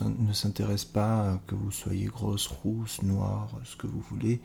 ne 0.00 0.32
s'intéressent 0.32 0.92
pas 0.92 1.32
à 1.32 1.40
que 1.46 1.56
vous 1.56 1.72
soyez 1.72 2.06
grosse, 2.06 2.46
rousse, 2.46 3.02
noire, 3.02 3.50
ce 3.64 3.74
que 3.74 3.88
vous 3.88 4.00
voulez. 4.00 4.40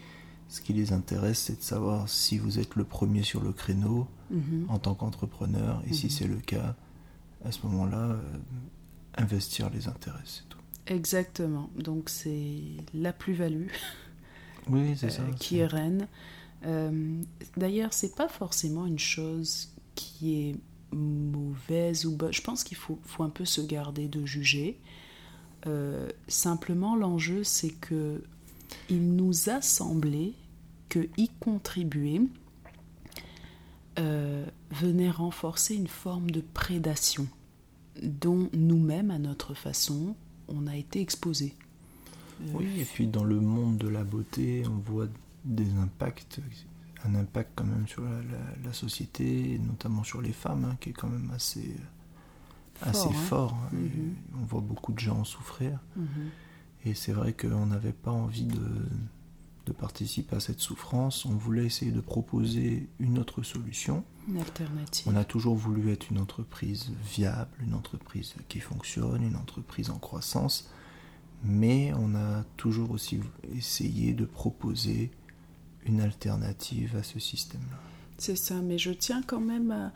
Ce 0.50 0.62
qui 0.62 0.74
les 0.74 0.94
intéresse, 0.94 1.40
c'est 1.40 1.58
de 1.58 1.64
savoir 1.64 2.08
si 2.08 2.38
vous 2.38 2.60
êtes 2.60 2.76
le 2.76 2.84
premier 2.84 3.24
sur 3.24 3.42
le 3.42 3.52
créneau, 3.52 4.08
Mhm. 4.30 4.66
en 4.70 4.80
tant 4.80 4.94
qu'entrepreneur. 4.96 5.82
Et 5.88 5.94
si 5.94 6.06
Mhm. 6.06 6.12
c'est 6.12 6.28
le 6.28 6.38
cas, 6.38 6.76
à 7.46 7.52
ce 7.52 7.66
moment-là, 7.68 7.98
euh, 8.12 8.22
investir 9.18 9.70
les 9.70 9.88
intérêts, 9.88 10.20
c'est 10.26 10.48
tout. 10.50 10.60
Exactement. 10.88 11.70
Donc 11.78 12.10
c'est 12.10 12.62
la 12.94 13.14
plus-value 13.14 13.68
Oui, 14.70 14.96
euh, 15.04 15.32
qui 15.40 15.58
est 15.60 15.66
reine. 15.66 16.08
Euh, 16.66 17.22
D'ailleurs, 17.58 17.94
c'est 17.94 18.16
pas 18.16 18.28
forcément 18.30 18.86
une 18.86 19.00
chose 19.00 19.70
qui 19.96 20.36
est 20.36 20.56
mauvaise 20.96 22.06
ou 22.06 22.16
bonne. 22.16 22.32
Je 22.34 22.42
pense 22.42 22.64
qu'il 22.64 22.78
faut, 22.78 23.00
faut 23.04 23.24
un 23.24 23.30
peu 23.30 23.46
se 23.46 23.62
garder 23.62 24.08
de 24.08 24.26
juger. 24.26 24.80
Euh, 25.68 26.10
simplement, 26.28 26.96
l'enjeu, 26.96 27.44
c'est 27.44 27.70
que 27.72 28.24
il 28.90 29.16
nous 29.16 29.50
a 29.50 29.62
semblé 29.62 30.34
que 30.90 31.08
y 31.18 31.30
contribuer 31.40 32.22
euh, 34.00 34.46
venait 34.72 35.12
renforcer 35.12 35.76
une 35.76 35.88
forme 35.88 36.32
de 36.32 36.42
prédation 36.42 37.28
dont 38.02 38.50
nous-mêmes, 38.54 39.12
à 39.12 39.20
notre 39.20 39.54
façon, 39.54 40.16
on 40.48 40.66
a 40.68 40.76
été 40.76 41.00
exposés. 41.00 41.54
Euh, 42.42 42.46
Oui, 42.56 42.68
et 42.80 42.86
puis 42.86 43.08
dans 43.08 43.24
le 43.24 43.40
monde 43.40 43.78
de 43.78 43.88
la 43.88 44.04
beauté, 44.04 44.64
on 44.68 44.78
voit 44.92 45.08
des 45.46 45.72
impacts, 45.76 46.40
un 47.06 47.14
impact 47.16 47.52
quand 47.56 47.66
même 47.66 47.88
sur 47.88 48.02
la, 48.04 48.10
la- 48.24 48.56
la 48.66 48.74
société, 48.74 49.54
et 49.54 49.60
notamment 49.60 50.04
sur 50.04 50.22
les 50.22 50.34
femmes, 50.34 50.66
hein, 50.66 50.76
qui 50.80 50.90
est 50.90 50.94
quand 50.94 51.08
même 51.10 51.30
assez, 51.36 51.76
assez 52.82 53.08
hein. 53.10 53.12
fort. 53.14 53.54
hein. 53.54 53.70
Mhm. 53.74 53.86
Et 53.86 54.36
On 54.42 54.46
voit 54.46 54.62
beaucoup 54.62 54.92
de 54.94 55.00
gens 55.00 55.24
souffrir. 55.24 55.80
mhm. 55.96 56.06
Et 56.86 56.94
c'est 56.94 57.14
vrai 57.14 57.34
qu'on 57.34 57.68
n'avait 57.68 57.94
pas 57.94 58.12
envie 58.12 58.46
de, 58.46 58.60
de 59.66 59.72
participer 59.72 60.36
à 60.36 60.40
cette 60.40 60.60
souffrance. 60.60 61.26
On 61.26 61.36
voulait 61.36 61.66
essayer 61.66 61.92
de 61.92 62.02
proposer 62.02 62.90
une 63.00 63.18
autre 63.20 63.44
solution. 63.44 64.04
Une 64.28 64.38
alternative. 64.38 65.08
On 65.10 65.16
a 65.16 65.24
toujours 65.24 65.56
voulu 65.56 65.92
être 65.92 66.10
une 66.10 66.20
entreprise 66.20 66.92
viable, 67.04 67.52
une 67.62 67.74
entreprise 67.74 68.36
qui 68.50 68.60
fonctionne, 68.60 69.24
une 69.24 69.36
entreprise 69.36 69.90
en 69.90 69.98
croissance, 69.98 70.70
mais 71.44 71.94
on 71.94 72.16
a 72.16 72.44
toujours 72.58 72.92
aussi 72.92 73.20
essayé 73.56 74.14
de 74.14 74.26
proposer 74.26 75.12
une 75.86 76.02
alternative 76.02 76.96
à 76.96 77.04
ce 77.04 77.20
système-là. 77.20 77.78
C'est 78.18 78.38
ça, 78.38 78.62
mais 78.62 78.78
je 78.78 78.92
tiens 78.92 79.22
quand 79.26 79.42
même 79.42 79.72
à, 79.72 79.92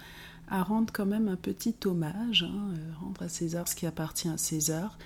à 0.50 0.64
rendre 0.64 0.92
quand 0.92 1.06
même 1.06 1.28
un 1.28 1.38
petit 1.38 1.76
hommage, 1.86 2.44
hein, 2.44 2.74
euh, 2.76 2.92
rendre 3.00 3.22
à 3.22 3.30
César 3.30 3.68
ce 3.68 3.76
qui 3.76 3.86
appartient 3.86 4.28
à 4.28 4.38
César. 4.38 4.98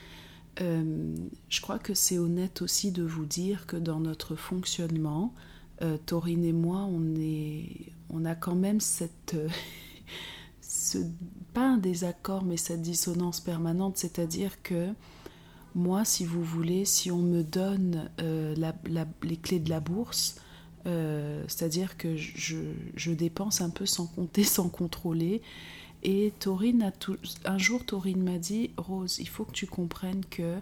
Euh, 0.60 1.15
je 1.50 1.62
crois 1.62 1.79
que 1.79 1.93
c'est 1.93 2.17
honnête 2.17 2.62
aussi 2.62 2.91
de 2.91 3.03
vous 3.03 3.25
dire 3.25 3.65
que 3.67 3.77
dans 3.77 4.00
notre 4.00 4.36
fonctionnement, 4.36 5.34
euh, 5.81 5.98
Taurine 6.05 6.43
et 6.43 6.53
moi, 6.53 6.79
on, 6.79 7.15
est, 7.15 7.93
on 8.10 8.25
a 8.25 8.36
quand 8.36 8.55
même 8.55 8.79
cette... 8.79 9.34
Euh, 9.36 9.48
ce, 10.62 10.98
pas 11.53 11.67
un 11.67 11.77
désaccord, 11.77 12.43
mais 12.43 12.58
cette 12.58 12.81
dissonance 12.81 13.39
permanente, 13.39 13.98
c'est-à-dire 13.98 14.62
que 14.62 14.89
moi, 15.74 16.03
si 16.03 16.25
vous 16.25 16.43
voulez, 16.43 16.86
si 16.86 17.12
on 17.12 17.20
me 17.20 17.43
donne 17.43 18.10
les 18.17 19.38
clés 19.38 19.60
de 19.60 19.70
la 19.70 19.79
bourse, 19.79 20.36
c'est-à-dire 20.86 21.98
que 21.98 22.15
je, 22.17 23.12
dépense 23.12 23.62
un 23.62 23.70
peu 23.70 23.86
sans 23.86 24.08
compter, 24.08 24.43
sans 24.46 24.70
contrôler, 24.70 25.41
et 26.03 26.34
Taurine 26.39 26.81
a 26.81 26.91
tout... 26.91 27.17
un 27.46 27.58
jour, 27.58 27.86
Taurine 27.86 28.24
m'a 28.24 28.39
dit 28.39 28.72
Rose, 28.77 29.17
il 29.20 29.27
faut 29.27 29.46
que 29.46 29.51
tu 29.51 29.67
comprennes 29.67 30.25
que 30.25 30.60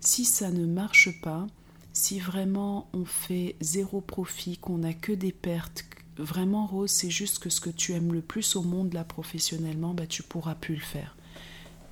si 0.00 0.24
ça 0.24 0.50
ne 0.50 0.66
marche 0.66 1.20
pas, 1.20 1.46
si 1.92 2.18
vraiment 2.18 2.88
on 2.92 3.04
fait 3.04 3.56
zéro 3.60 4.00
profit, 4.00 4.58
qu'on 4.58 4.78
n'a 4.78 4.92
que 4.92 5.12
des 5.12 5.32
pertes, 5.32 5.84
vraiment 6.18 6.66
Rose, 6.66 6.90
c'est 6.90 7.10
juste 7.10 7.38
que 7.38 7.50
ce 7.50 7.60
que 7.60 7.70
tu 7.70 7.92
aimes 7.92 8.12
le 8.12 8.22
plus 8.22 8.56
au 8.56 8.62
monde 8.62 8.92
là 8.92 9.04
professionnellement, 9.04 9.94
bah, 9.94 10.06
tu 10.06 10.22
pourras 10.22 10.54
plus 10.54 10.74
le 10.74 10.80
faire. 10.80 11.16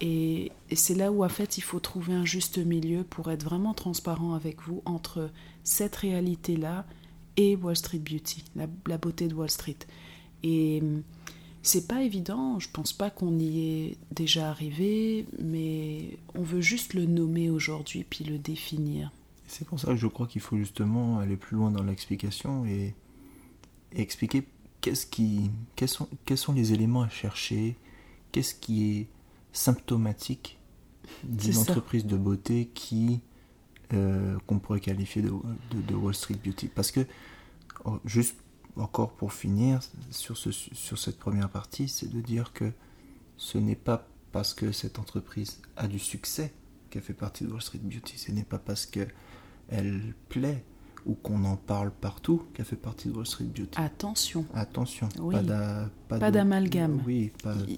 Et, 0.00 0.50
c'est 0.74 0.94
là 0.94 1.12
où 1.12 1.24
en 1.24 1.28
fait 1.28 1.56
il 1.56 1.60
faut 1.60 1.78
trouver 1.78 2.14
un 2.14 2.24
juste 2.24 2.58
milieu 2.58 3.04
pour 3.04 3.30
être 3.30 3.44
vraiment 3.44 3.74
transparent 3.74 4.34
avec 4.34 4.60
vous 4.62 4.82
entre 4.84 5.30
cette 5.62 5.94
réalité 5.96 6.56
là 6.56 6.84
et 7.36 7.54
Wall 7.54 7.76
Street 7.76 7.98
Beauty, 7.98 8.44
la, 8.56 8.66
la 8.86 8.98
beauté 8.98 9.28
de 9.28 9.34
Wall 9.34 9.50
Street. 9.50 9.78
Et 10.42 10.82
c'est 11.64 11.88
pas 11.88 12.02
évident, 12.02 12.60
je 12.60 12.68
pense 12.70 12.92
pas 12.92 13.10
qu'on 13.10 13.38
y 13.38 13.60
est 13.60 13.96
déjà 14.12 14.50
arrivé, 14.50 15.26
mais 15.42 16.18
on 16.34 16.42
veut 16.42 16.60
juste 16.60 16.94
le 16.94 17.06
nommer 17.06 17.48
aujourd'hui 17.50 18.04
puis 18.08 18.24
le 18.24 18.38
définir. 18.38 19.10
C'est 19.46 19.66
pour 19.66 19.80
ça 19.80 19.88
que 19.88 19.96
je 19.96 20.06
crois 20.06 20.26
qu'il 20.26 20.42
faut 20.42 20.56
justement 20.56 21.18
aller 21.18 21.36
plus 21.36 21.56
loin 21.56 21.70
dans 21.70 21.82
l'explication 21.82 22.66
et, 22.66 22.94
expliquer 23.96 24.42
qu'est-ce 24.80 25.06
qui, 25.06 25.50
quels, 25.76 25.88
sont, 25.88 26.08
quels 26.24 26.38
sont 26.38 26.52
les 26.52 26.72
éléments 26.72 27.02
à 27.02 27.08
chercher, 27.08 27.76
qu'est-ce 28.32 28.54
qui 28.54 28.90
est 28.90 29.06
symptomatique 29.52 30.58
d'une 31.22 31.56
entreprise 31.58 32.04
de 32.04 32.16
beauté 32.16 32.70
qui 32.74 33.20
euh, 33.92 34.36
qu'on 34.46 34.58
pourrait 34.58 34.80
qualifier 34.80 35.22
de, 35.22 35.30
de, 35.70 35.94
Wall 35.94 36.14
Street 36.14 36.38
Beauty. 36.44 36.68
Parce 36.68 36.90
que, 36.90 37.06
oh, 37.84 38.00
juste 38.04 38.34
encore 38.76 39.12
pour 39.12 39.32
finir 39.32 39.80
sur, 40.10 40.36
ce, 40.36 40.50
sur 40.50 40.98
cette 40.98 41.18
première 41.18 41.48
partie, 41.48 41.88
c'est 41.88 42.12
de 42.12 42.20
dire 42.20 42.52
que 42.52 42.72
ce 43.36 43.58
n'est 43.58 43.76
pas 43.76 44.06
parce 44.32 44.54
que 44.54 44.72
cette 44.72 44.98
entreprise 44.98 45.60
a 45.76 45.86
du 45.86 45.98
succès 45.98 46.52
qu'elle 46.90 47.02
fait 47.02 47.14
partie 47.14 47.44
de 47.44 47.50
Wall 47.50 47.62
Street 47.62 47.80
Beauty, 47.82 48.18
ce 48.18 48.32
n'est 48.32 48.44
pas 48.44 48.58
parce 48.58 48.86
qu'elle 48.86 49.12
plaît 50.28 50.64
ou 51.06 51.14
qu'on 51.14 51.44
en 51.44 51.56
parle 51.56 51.90
partout 51.90 52.44
qu'elle 52.54 52.64
fait 52.64 52.76
partie 52.76 53.08
de 53.08 53.14
Wall 53.14 53.26
Street 53.26 53.44
Beauty. 53.44 53.78
Attention. 53.78 54.46
Attention. 54.54 55.08
Pas 56.08 56.30
d'amalgame. 56.30 57.00
Oui, 57.06 57.30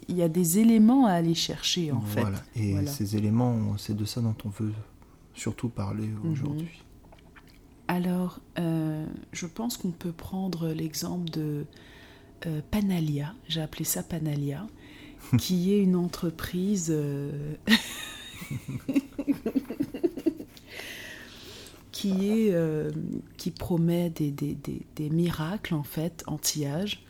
Il 0.09 0.17
y 0.17 0.23
a 0.23 0.29
des 0.29 0.59
éléments 0.59 1.07
à 1.07 1.13
aller 1.13 1.35
chercher 1.35 1.93
en 1.93 2.01
fait. 2.01 2.25
Et 2.55 2.87
ces 2.87 3.17
éléments, 3.17 3.77
c'est 3.79 3.97
de 3.97 4.05
ça 4.05 4.21
dont 4.21 4.37
on 4.45 4.49
veut 4.49 4.73
surtout 5.35 5.69
parler 5.69 6.07
mhm. 6.07 6.33
aujourd'hui. 6.33 6.83
Alors, 7.89 8.41
euh, 8.59 9.07
je 9.33 9.47
pense 9.47 9.77
qu'on 9.77 9.93
peut 9.93 10.13
prendre 10.13 10.69
l'exemple 10.69 11.31
de 11.31 11.67
euh, 12.47 12.61
Panalia, 12.71 13.35
j'ai 13.49 13.61
appelé 13.61 13.85
ça 13.85 14.03
Panalia, 14.03 14.67
qui 15.39 15.73
est 15.73 15.81
une 15.81 15.95
entreprise 15.95 16.89
euh, 16.91 17.55
qui, 21.93 22.29
est, 22.29 22.55
qui 23.37 23.51
promet 23.53 24.11
des, 24.11 24.31
des, 24.33 25.11
miracles 25.11 25.75
en 25.75 25.85
fait 25.85 26.25
anti-âge, 26.27 27.05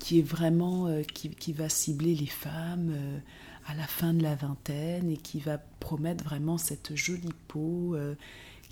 qui 0.00 0.18
est 0.18 0.26
vraiment 0.26 0.88
qui, 1.14 1.30
qui, 1.30 1.52
va 1.52 1.68
cibler 1.68 2.14
les 2.14 2.26
femmes 2.26 2.92
à 3.66 3.74
la 3.74 3.86
fin 3.86 4.14
de 4.14 4.22
la 4.22 4.34
vingtaine 4.34 5.10
et 5.10 5.16
qui 5.16 5.40
va 5.40 5.58
promettre 5.58 6.24
vraiment 6.24 6.58
cette 6.58 6.94
jolie 6.94 7.34
peau 7.48 7.94
euh, 7.94 8.14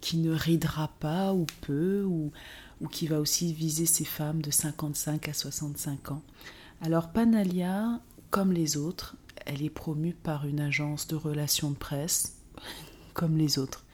qui 0.01 0.19
ne 0.19 0.33
ridera 0.33 0.89
pas 1.01 1.33
ou 1.35 1.47
peu 1.61 2.05
ou, 2.05 2.33
ou 2.81 2.89
qui 2.89 3.07
va 3.07 3.21
aussi 3.21 3.53
viser 3.53 3.87
ces 3.87 4.05
femmes 4.05 4.43
de 4.43 4.51
55 4.51 5.29
à 5.29 5.33
65 5.33 6.13
ans. 6.13 6.23
Alors 6.81 7.11
Panalia, 7.11 8.01
comme 8.31 8.53
les 8.53 8.77
autres, 8.77 9.17
elle 9.47 9.63
est 9.63 9.71
promue 9.71 10.15
par 10.15 10.47
une 10.47 10.61
agence 10.61 11.07
de 11.07 11.17
relations 11.17 11.71
de 11.71 11.77
presse, 11.77 12.37
comme 13.15 13.37
les 13.37 13.59
autres. 13.59 13.85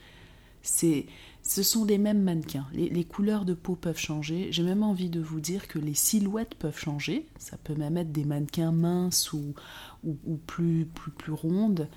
C'est 0.62 1.06
ce 1.44 1.62
sont 1.62 1.84
les 1.84 1.98
mêmes 1.98 2.22
mannequins. 2.22 2.66
Les, 2.72 3.04
couleurs 3.04 3.44
de 3.44 3.52
peau 3.52 3.76
peuvent 3.76 3.98
changer. 3.98 4.48
J'ai 4.50 4.62
même 4.62 4.82
envie 4.82 5.10
de 5.10 5.20
vous 5.20 5.40
dire 5.40 5.68
que 5.68 5.78
les 5.78 5.92
silhouettes 5.92 6.54
peuvent 6.54 6.78
changer. 6.78 7.26
Ça 7.38 7.58
peut 7.58 7.74
même 7.74 7.98
être 7.98 8.12
des 8.12 8.24
mannequins 8.24 8.72
minces 8.72 9.30
ou, 9.34 9.54
ou, 10.04 10.36
plus, 10.46 10.86
plus, 10.86 11.10
plus 11.10 11.32
rondes. 11.32 11.90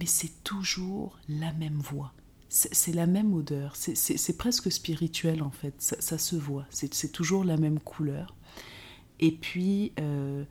Mais 0.00 0.06
c'est 0.06 0.42
toujours 0.42 1.18
la 1.28 1.52
même 1.52 1.76
voix. 1.76 2.14
C'est 2.48 2.94
la 2.94 3.06
même 3.06 3.34
odeur. 3.34 3.76
C'est 3.76 4.38
presque 4.38 4.72
spirituel 4.72 5.42
en 5.42 5.50
fait. 5.50 5.74
Ça, 5.78 6.16
se 6.16 6.36
voit. 6.36 6.64
C'est 6.70 7.12
toujours 7.12 7.44
la 7.44 7.58
même 7.58 7.80
couleur. 7.80 8.34
Et 9.20 9.32
puis, 9.32 9.92
euh, 10.00 10.44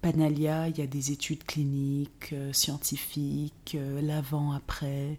Panalia, 0.00 0.68
il 0.68 0.78
y 0.78 0.80
a 0.80 0.86
des 0.86 1.12
études 1.12 1.44
cliniques, 1.44 2.32
euh, 2.32 2.54
scientifiques, 2.54 3.76
euh, 3.78 4.00
l'avant-après. 4.00 5.18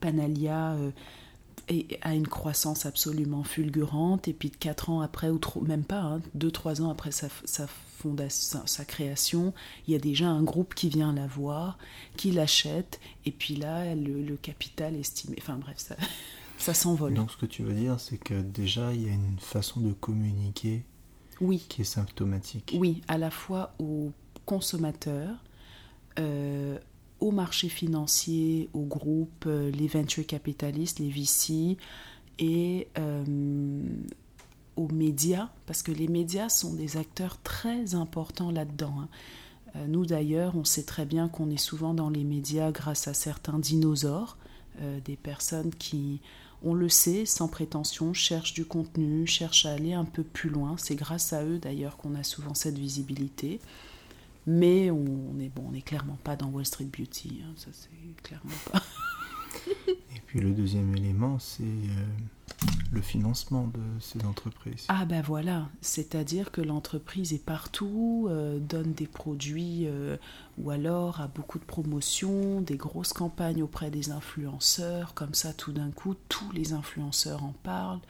Panalia 0.00 0.74
euh, 0.74 0.90
a 2.02 2.14
une 2.14 2.26
croissance 2.26 2.86
absolument 2.86 3.42
fulgurante, 3.42 4.28
et 4.28 4.32
puis 4.32 4.50
quatre 4.50 4.90
ans 4.90 5.00
après, 5.00 5.30
ou 5.30 5.38
trop, 5.38 5.62
même 5.62 5.84
pas, 5.84 6.18
2-3 6.36 6.82
hein, 6.82 6.84
ans 6.84 6.90
après 6.90 7.10
sa, 7.10 7.28
fondation, 7.68 8.60
sa, 8.66 8.84
création, 8.84 9.54
il 9.86 9.92
y 9.92 9.96
a 9.96 9.98
déjà 9.98 10.28
un 10.28 10.42
groupe 10.42 10.74
qui 10.74 10.88
vient 10.88 11.12
la 11.12 11.26
voir, 11.26 11.78
qui 12.16 12.30
l'achète, 12.32 13.00
et 13.24 13.30
puis 13.30 13.56
là, 13.56 13.94
le, 13.94 14.36
capital 14.36 14.94
estimé. 14.94 15.36
Enfin 15.40 15.56
bref, 15.56 15.78
ça, 15.78 15.96
ça 16.58 16.74
s'envole. 16.74 17.14
Donc 17.14 17.30
ce 17.30 17.36
que 17.36 17.46
tu 17.46 17.62
veux 17.62 17.74
dire, 17.74 17.98
c'est 17.98 18.18
que 18.18 18.40
déjà, 18.40 18.92
il 18.92 19.06
y 19.06 19.08
a 19.08 19.12
une 19.12 19.38
façon 19.38 19.80
de 19.80 19.92
communiquer 19.92 20.84
oui. 21.40 21.64
qui 21.68 21.82
est 21.82 21.84
symptomatique. 21.84 22.74
Oui, 22.78 23.02
à 23.08 23.16
la 23.16 23.30
fois 23.30 23.74
aux 23.78 24.12
consommateurs, 24.44 25.36
euh, 26.18 26.78
au 27.24 27.30
marché 27.30 27.70
financier, 27.70 28.68
aux 28.74 28.84
groupes, 28.84 29.46
euh, 29.46 29.70
les 29.70 29.88
venture 29.88 30.26
capitalistes, 30.26 30.98
les 30.98 31.08
VC 31.08 31.78
et 32.38 32.86
euh, 32.98 33.82
aux 34.76 34.88
médias, 34.88 35.48
parce 35.64 35.82
que 35.82 35.90
les 35.90 36.06
médias 36.06 36.50
sont 36.50 36.74
des 36.74 36.98
acteurs 36.98 37.40
très 37.42 37.94
importants 37.94 38.50
là-dedans. 38.50 38.94
Hein. 39.00 39.08
Euh, 39.76 39.86
nous 39.88 40.04
d'ailleurs, 40.04 40.54
on 40.54 40.64
sait 40.64 40.82
très 40.82 41.06
bien 41.06 41.28
qu'on 41.30 41.48
est 41.48 41.56
souvent 41.56 41.94
dans 41.94 42.10
les 42.10 42.24
médias 42.24 42.70
grâce 42.72 43.08
à 43.08 43.14
certains 43.14 43.58
dinosaures, 43.58 44.36
des 45.04 45.14
personnes 45.14 45.70
qui, 45.72 46.20
on 46.64 46.74
le 46.74 46.88
sait, 46.88 47.26
sans 47.26 47.46
prétention, 47.46 48.12
cherchent 48.12 48.54
du 48.54 48.64
contenu, 48.64 49.24
cherchent 49.24 49.66
à 49.66 49.72
aller 49.72 49.92
un 49.92 50.04
peu 50.04 50.24
plus 50.24 50.50
loin. 50.50 50.74
C'est 50.78 50.96
grâce 50.96 51.32
à 51.32 51.44
eux 51.44 51.58
d'ailleurs 51.58 51.96
qu'on 51.96 52.16
a 52.16 52.24
souvent 52.24 52.54
cette 52.54 52.76
visibilité. 52.76 53.60
Mais 54.46 54.90
on 54.90 55.34
n'est 55.34 55.48
bon, 55.48 55.66
on 55.70 55.74
est 55.74 55.82
clairement 55.82 56.18
pas 56.22 56.36
dans 56.36 56.48
Wall 56.48 56.66
Street 56.66 56.84
Beauty, 56.84 57.42
hein, 57.44 57.52
ça 57.56 57.70
c'est 57.72 58.22
clairement 58.22 58.50
pas. 58.70 58.82
Et 59.88 60.20
puis 60.26 60.40
le 60.40 60.50
deuxième 60.50 60.94
élément, 60.96 61.38
c'est 61.38 61.62
euh, 61.62 62.04
le 62.92 63.00
financement 63.00 63.66
de 63.68 63.80
ces 64.00 64.24
entreprises. 64.24 64.84
Ah 64.88 65.04
ben 65.04 65.22
voilà, 65.22 65.68
c'est-à-dire 65.80 66.50
que 66.50 66.60
l'entreprise 66.60 67.32
est 67.32 67.44
partout, 67.44 68.26
euh, 68.28 68.58
donne 68.58 68.92
des 68.92 69.06
produits 69.06 69.86
euh, 69.86 70.16
ou 70.58 70.70
alors 70.70 71.20
a 71.20 71.28
beaucoup 71.28 71.58
de 71.58 71.64
promotions, 71.64 72.60
des 72.60 72.76
grosses 72.76 73.12
campagnes 73.12 73.62
auprès 73.62 73.90
des 73.90 74.10
influenceurs, 74.10 75.14
comme 75.14 75.34
ça 75.34 75.52
tout 75.52 75.72
d'un 75.72 75.90
coup 75.90 76.14
tous 76.28 76.50
les 76.52 76.72
influenceurs 76.72 77.44
en 77.44 77.54
parlent. 77.62 78.00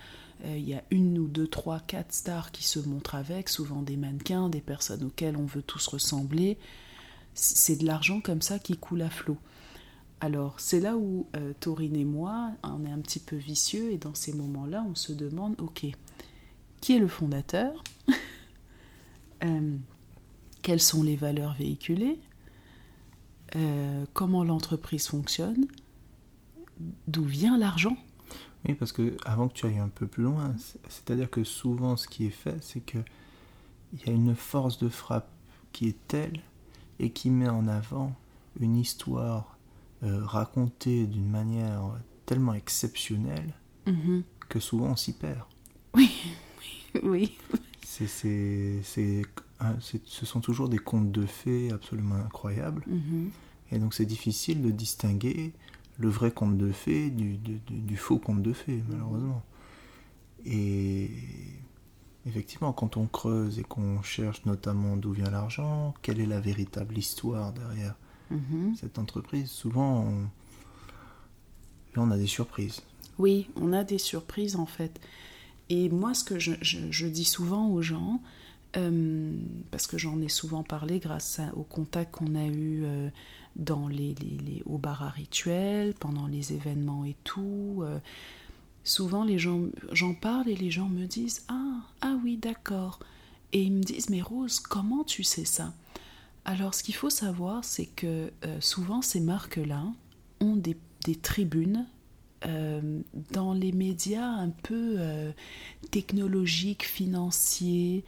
Euh, 0.45 0.57
il 0.57 0.69
y 0.69 0.75
a 0.75 0.83
une 0.91 1.19
ou 1.19 1.27
deux, 1.29 1.47
trois, 1.47 1.81
quatre 1.81 2.13
stars 2.13 2.53
qui 2.53 2.65
se 2.65 2.79
montrent 2.79 3.15
avec, 3.15 3.49
souvent 3.49 3.83
des 3.83 3.97
mannequins, 3.97 4.49
des 4.49 4.61
personnes 4.61 5.05
auxquelles 5.05 5.37
on 5.37 5.47
veut 5.47 5.63
tous 5.63 5.87
ressembler. 5.87 6.59
C'est 7.35 7.77
de 7.77 7.87
l'argent 7.87 8.21
comme 8.21 8.43
ça 8.43 8.59
qui 8.59 8.77
coule 8.77 9.03
à 9.03 9.11
flot. 9.11 9.39
Alors, 10.21 10.59
c'est 10.59 10.81
là 10.81 10.97
où 10.97 11.27
euh, 11.37 11.53
Taurine 11.61 11.97
et 11.97 12.05
moi, 12.05 12.53
on 12.63 12.85
est 12.85 12.91
un 12.91 13.01
petit 13.01 13.19
peu 13.19 13.37
vicieux 13.37 13.91
et 13.93 13.99
dans 13.99 14.15
ces 14.15 14.33
moments-là, 14.33 14.85
on 14.89 14.95
se 14.95 15.13
demande, 15.13 15.55
ok, 15.61 15.87
qui 16.81 16.93
est 16.95 16.99
le 17.01 17.09
fondateur? 17.09 17.83
Euh, 19.43 19.77
Quelles 20.63 20.81
sont 20.81 21.03
les 21.03 21.17
valeurs 21.17 21.55
véhiculées? 21.55 22.19
Comment 24.15 24.43
l'entreprise 24.43 25.07
fonctionne? 25.09 25.67
D'où 27.09 27.25
vient 27.25 27.59
l'argent? 27.59 27.97
Oui, 28.67 28.75
parce 28.75 28.93
que 28.93 29.17
avant 29.25 29.49
que 29.49 29.55
tu 29.55 29.67
ailles 29.67 29.79
un 29.79 29.89
peu 29.89 30.07
plus 30.07 30.25
loin, 30.25 30.55
c'est-à-dire 30.89 31.31
que 31.31 31.45
souvent 31.45 31.97
ce 31.97 32.09
qui 32.09 32.27
est 32.27 32.31
fait, 32.31 32.57
c'est 32.63 32.81
que 32.81 32.99
il 33.93 34.07
y 34.07 34.11
a 34.11 34.13
une 34.13 34.35
force 34.35 34.79
de 34.79 34.89
frappe 34.89 35.29
qui 35.73 35.89
est 35.89 35.97
telle 36.09 36.41
et 36.99 37.11
qui 37.11 37.31
met 37.31 37.49
en 37.49 37.69
avant 37.69 38.15
une 38.61 38.77
histoire 38.77 39.57
euh, 40.03 40.25
racontée 40.25 41.07
d'une 41.07 41.29
manière 41.29 41.83
tellement 42.27 42.55
exceptionnelle 42.55 43.55
Mhm. 43.87 44.23
que 44.49 44.61
souvent 44.61 44.93
on 44.93 44.97
s'y 44.97 45.13
perd. 45.13 45.43
Oui, 45.95 46.11
oui. 47.03 47.37
C'est, 47.83 48.07
ce 48.09 49.23
sont 50.27 50.41
toujours 50.41 50.69
des 50.69 50.79
contes 50.79 51.13
de 51.13 51.27
fées 51.27 51.71
absolument 51.71 52.17
incroyables. 52.17 52.83
Mhm. 52.87 53.31
Et 53.73 53.79
donc 53.79 53.95
c'est 53.95 54.07
difficile 54.07 54.63
de 54.63 54.71
distinguer 54.71 55.53
le 55.99 56.09
vrai 56.09 56.31
conte 56.33 56.57
de 56.59 56.73
fées 56.73 57.11
du, 57.11 57.37
du- 57.37 57.97
faux 57.97 58.19
conte 58.19 58.43
de 58.43 58.53
fées, 58.53 58.83
malheureusement. 58.89 59.43
Et 60.45 61.11
effectivement, 62.27 62.73
quand 62.73 62.97
on 62.97 63.07
creuse 63.07 63.59
et 63.59 63.63
qu'on 63.63 64.03
cherche 64.03 64.45
notamment 64.45 64.97
d'où 64.97 65.13
vient 65.13 65.31
l'argent, 65.31 65.95
quelle 66.03 66.21
est 66.21 66.27
la 66.27 66.41
véritable 66.41 66.97
histoire 66.99 67.53
derrière 67.53 67.95
Mhm. 68.31 68.75
cette 68.75 68.99
entreprise, 68.99 69.51
souvent 69.51 70.01
on, 70.03 70.21
là, 71.95 72.03
on 72.03 72.11
a 72.11 72.17
des 72.17 72.27
surprises. 72.27 72.81
Oui, 73.19 73.49
on 73.57 73.73
a 73.73 73.85
des 73.85 73.99
surprises 73.99 74.57
en 74.57 74.67
fait. 74.67 75.01
Et 75.71 75.89
moi, 75.89 76.15
ce 76.15 76.25
que 76.25 76.39
je, 76.39 76.53
je- 76.63 76.91
je 76.91 77.07
dis 77.07 77.25
souvent 77.25 77.69
aux 77.69 77.83
gens, 77.83 78.21
euh, 78.77 79.33
parce 79.71 79.87
que 79.87 79.99
j'en 79.99 80.21
ai 80.21 80.29
souvent 80.29 80.63
parlé 80.63 80.99
grâce 80.99 81.39
à- 81.39 81.55
au 81.57 81.63
contact 81.63 82.13
qu'on 82.13 82.35
a 82.35 82.45
eu 82.45 82.83
euh, 82.85 83.09
dans 83.57 83.87
les, 83.89 84.15
les, 84.15 84.37
les- 84.39 84.63
au 84.67 84.79
bar 84.79 85.03
à 85.03 85.11
rituel, 85.11 85.95
pendant 85.95 86.27
les 86.27 86.53
événements 86.53 87.05
et 87.05 87.15
tout, 87.25 87.83
euh, 87.83 87.99
souvent 88.83 89.25
les 89.25 89.39
gens, 89.39 89.61
j'en 89.93 90.15
parle 90.15 90.49
et 90.49 90.57
les 90.57 90.71
gens 90.71 90.89
me 90.89 91.07
disent 91.07 91.45
ah 91.49 91.81
ah 92.01 92.17
oui 92.25 92.37
d'accord, 92.37 92.99
et 93.53 93.63
ils 93.63 93.73
me 93.73 93.83
disent 93.83 94.11
mais 94.11 94.23
Rose 94.23 94.59
comment 94.59 95.05
tu 95.05 95.23
sais 95.23 95.45
ça? 95.45 95.73
Alors 96.45 96.75
ce 96.75 96.83
qu'il 96.83 96.95
faut 96.95 97.11
savoir 97.11 97.65
c'est 97.65 97.87
que 97.87 98.31
souvent 98.61 99.01
ces 99.03 99.21
marques 99.21 99.57
là 99.57 99.85
ont 100.41 100.57
des, 100.57 100.77
tribunes 101.23 101.87
dans 103.33 103.55
les 103.55 103.73
médias 103.73 104.27
un 104.27 104.51
peu 104.51 104.99
technologiques, 105.91 106.85
financiers, 106.85 108.05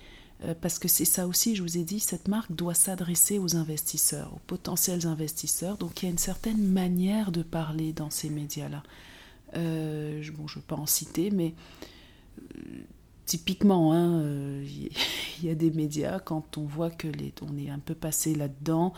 parce 0.61 0.78
que 0.78 0.87
c'est 0.87 1.07
ça 1.07 1.26
aussi, 1.26 1.57
je 1.57 1.62
vous 1.62 1.78
ai 1.78 1.83
dit, 1.83 1.99
cette 1.99 2.28
marque 2.28 2.52
doit 2.52 2.75
s'adresser 2.75 3.38
aux 3.38 3.57
investisseurs, 3.57 4.33
aux 4.35 4.40
potentiels 4.47 5.07
investisseurs, 5.07 5.78
donc 5.78 6.02
il 6.02 6.07
y 6.07 6.09
a 6.09 6.12
une 6.12 6.19
certaine 6.19 6.62
manière 6.62 7.33
de 7.33 7.43
parler 7.43 7.93
dans 7.93 8.11
ces 8.11 8.28
médias-là. 8.28 8.83
Euh, 9.57 10.23
bon, 10.37 10.47
je 10.47 10.55
ne 10.55 10.61
veux 10.61 10.66
pas 10.66 10.76
en 10.76 10.87
citer, 10.87 11.31
mais 11.31 11.55
euh, 12.40 12.83
typiquement, 13.25 13.93
hein, 13.93 14.21
euh, 14.21 14.66
il 14.66 15.45
y 15.45 15.50
a 15.50 15.55
des 15.55 15.71
médias, 15.71 16.19
quand 16.19 16.59
on 16.59 16.64
voit 16.64 16.90
que 16.90 17.09
on 17.43 17.57
est 17.57 17.71
un 17.71 17.78
peu 17.78 17.95
passé 17.95 18.35
là-dedans, 18.35 18.93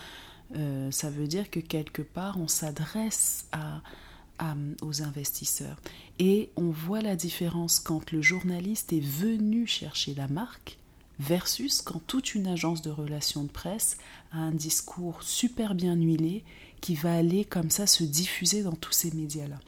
euh, 0.56 0.90
ça 0.90 1.10
veut 1.10 1.26
dire 1.26 1.50
que 1.50 1.60
quelque 1.60 2.02
part, 2.02 2.38
on 2.38 2.48
s'adresse 2.48 3.46
aux 4.82 5.02
investisseurs. 5.02 5.80
Et 6.20 6.50
on 6.56 6.70
voit 6.70 7.00
la 7.00 7.16
différence 7.16 7.80
quand 7.80 8.12
le 8.12 8.22
journaliste 8.22 8.92
est 8.92 9.04
venu 9.04 9.66
chercher 9.66 10.14
la 10.14 10.28
marque 10.28 10.78
versus 11.18 11.82
quand 11.82 12.00
toute 12.06 12.34
une 12.34 12.46
agence 12.46 12.82
de 12.82 12.90
relations 12.90 13.44
de 13.44 13.50
presse 13.50 13.96
a 14.32 14.38
un 14.38 14.52
discours 14.52 15.22
super 15.22 15.74
bien 15.74 15.94
huilé 15.94 16.44
qui 16.80 16.94
va 16.94 17.14
aller 17.14 17.44
comme 17.44 17.70
ça 17.70 17.86
se 17.86 18.04
diffuser 18.04 18.62
dans 18.62 18.76
tous 18.76 18.92
ces 18.92 19.10
médias-là. 19.12 19.58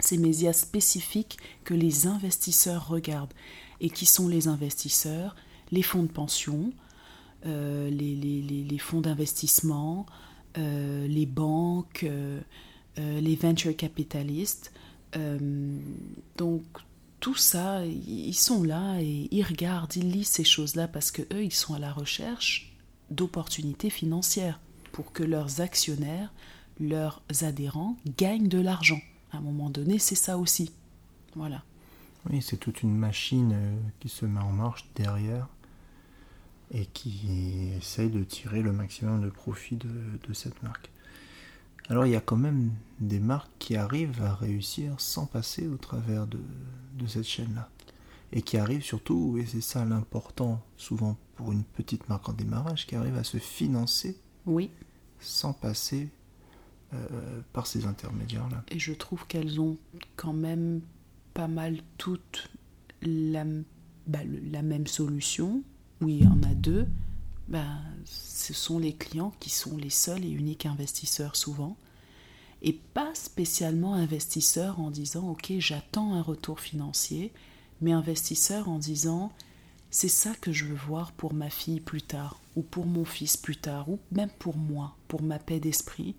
Ces 0.00 0.18
médias 0.18 0.52
spécifiques 0.52 1.38
que 1.64 1.74
les 1.74 2.06
investisseurs 2.06 2.88
regardent. 2.88 3.32
Et 3.80 3.90
qui 3.90 4.06
sont 4.06 4.28
les 4.28 4.48
investisseurs 4.48 5.34
Les 5.70 5.82
fonds 5.82 6.04
de 6.04 6.08
pension, 6.08 6.72
euh, 7.46 7.90
les, 7.90 8.78
fonds 8.78 9.00
d'investissement, 9.00 10.06
euh, 10.58 11.06
les 11.06 11.26
banques, 11.26 12.04
euh, 12.04 12.40
les 12.96 13.36
venture 13.36 13.76
capitalistes. 13.76 14.72
Donc 16.36 16.62
tout 17.24 17.34
ça, 17.34 17.86
ils 17.86 18.34
sont 18.34 18.62
là 18.62 19.00
et 19.00 19.28
ils 19.30 19.42
regardent, 19.42 19.96
ils 19.96 20.10
lisent 20.10 20.28
ces 20.28 20.44
choses-là 20.44 20.88
parce 20.88 21.10
que 21.10 21.22
eux, 21.32 21.42
ils 21.42 21.54
sont 21.54 21.72
à 21.72 21.78
la 21.78 21.90
recherche 21.90 22.76
d'opportunités 23.10 23.88
financières 23.88 24.60
pour 24.92 25.10
que 25.10 25.22
leurs 25.22 25.62
actionnaires, 25.62 26.34
leurs 26.78 27.22
adhérents 27.40 27.96
gagnent 28.18 28.48
de 28.48 28.60
l'argent. 28.60 29.00
À 29.32 29.38
un 29.38 29.40
moment 29.40 29.70
donné, 29.70 29.98
c'est 29.98 30.14
ça 30.14 30.36
aussi. 30.36 30.70
Voilà. 31.34 31.62
Oui, 32.28 32.42
c'est 32.42 32.58
toute 32.58 32.82
une 32.82 32.94
machine 32.94 33.52
euh, 33.54 33.74
qui 34.00 34.10
se 34.10 34.26
met 34.26 34.42
en 34.42 34.52
marche 34.52 34.84
derrière 34.94 35.48
et 36.72 36.84
qui 36.84 37.70
essaye 37.78 38.10
de 38.10 38.22
tirer 38.22 38.60
le 38.60 38.72
maximum 38.72 39.22
de 39.22 39.30
profit 39.30 39.76
de, 39.76 39.88
de 40.28 40.34
cette 40.34 40.62
marque. 40.62 40.90
Alors 41.88 42.06
il 42.06 42.12
y 42.12 42.16
a 42.16 42.20
quand 42.20 42.36
même 42.36 42.70
des 43.00 43.20
marques 43.20 43.50
qui 43.58 43.76
arrivent 43.76 44.22
à 44.22 44.34
réussir 44.34 44.94
sans 44.98 45.26
passer 45.26 45.66
au 45.66 45.76
travers 45.76 46.26
de, 46.26 46.38
de 46.98 47.06
cette 47.06 47.24
chaîne-là. 47.26 47.68
Et 48.32 48.42
qui 48.42 48.56
arrivent 48.56 48.82
surtout, 48.82 49.36
et 49.38 49.46
c'est 49.46 49.60
ça 49.60 49.84
l'important 49.84 50.60
souvent 50.76 51.16
pour 51.36 51.52
une 51.52 51.62
petite 51.62 52.08
marque 52.08 52.28
en 52.28 52.32
démarrage, 52.32 52.86
qui 52.86 52.96
arrive 52.96 53.16
à 53.16 53.22
se 53.24 53.36
financer 53.36 54.16
Oui, 54.46 54.70
sans 55.20 55.52
passer 55.52 56.08
euh, 56.94 57.40
par 57.52 57.66
ces 57.66 57.86
intermédiaires-là. 57.86 58.64
et 58.68 58.78
je 58.78 58.92
trouve 58.92 59.26
qu'elles 59.26 59.60
ont 59.60 59.76
quand 60.16 60.32
même 60.32 60.80
pas 61.32 61.48
mal 61.48 61.78
toutes 61.98 62.50
la, 63.02 63.44
bah, 64.06 64.20
la 64.50 64.62
même 64.62 64.86
solution, 64.86 65.62
où 66.00 66.08
il 66.08 66.24
y 66.24 66.26
en 66.26 66.42
a 66.42 66.54
deux. 66.54 66.86
Bah, 67.48 67.66
ce 68.04 68.54
sont 68.54 68.78
les 68.78 68.94
clients 68.94 69.34
qui 69.38 69.50
sont 69.50 69.76
les 69.76 69.90
seuls 69.90 70.24
et 70.24 70.30
uniques 70.30 70.66
investisseurs 70.66 71.36
souvent, 71.36 71.76
et 72.62 72.72
pas 72.72 73.14
spécialement 73.14 73.94
investisseurs 73.94 74.80
en 74.80 74.90
disant 74.90 75.28
ok 75.28 75.52
j'attends 75.58 76.14
un 76.14 76.22
retour 76.22 76.60
financier, 76.60 77.32
mais 77.82 77.92
investisseurs 77.92 78.68
en 78.68 78.78
disant 78.78 79.30
c'est 79.90 80.08
ça 80.08 80.34
que 80.40 80.50
je 80.50 80.64
veux 80.64 80.74
voir 80.74 81.12
pour 81.12 81.34
ma 81.34 81.50
fille 81.50 81.78
plus 81.78 82.02
tard, 82.02 82.40
ou 82.56 82.62
pour 82.62 82.84
mon 82.84 83.04
fils 83.04 83.36
plus 83.36 83.56
tard, 83.56 83.88
ou 83.88 84.00
même 84.10 84.30
pour 84.40 84.56
moi, 84.56 84.96
pour 85.06 85.22
ma 85.22 85.38
paix 85.38 85.60
d'esprit. 85.60 86.16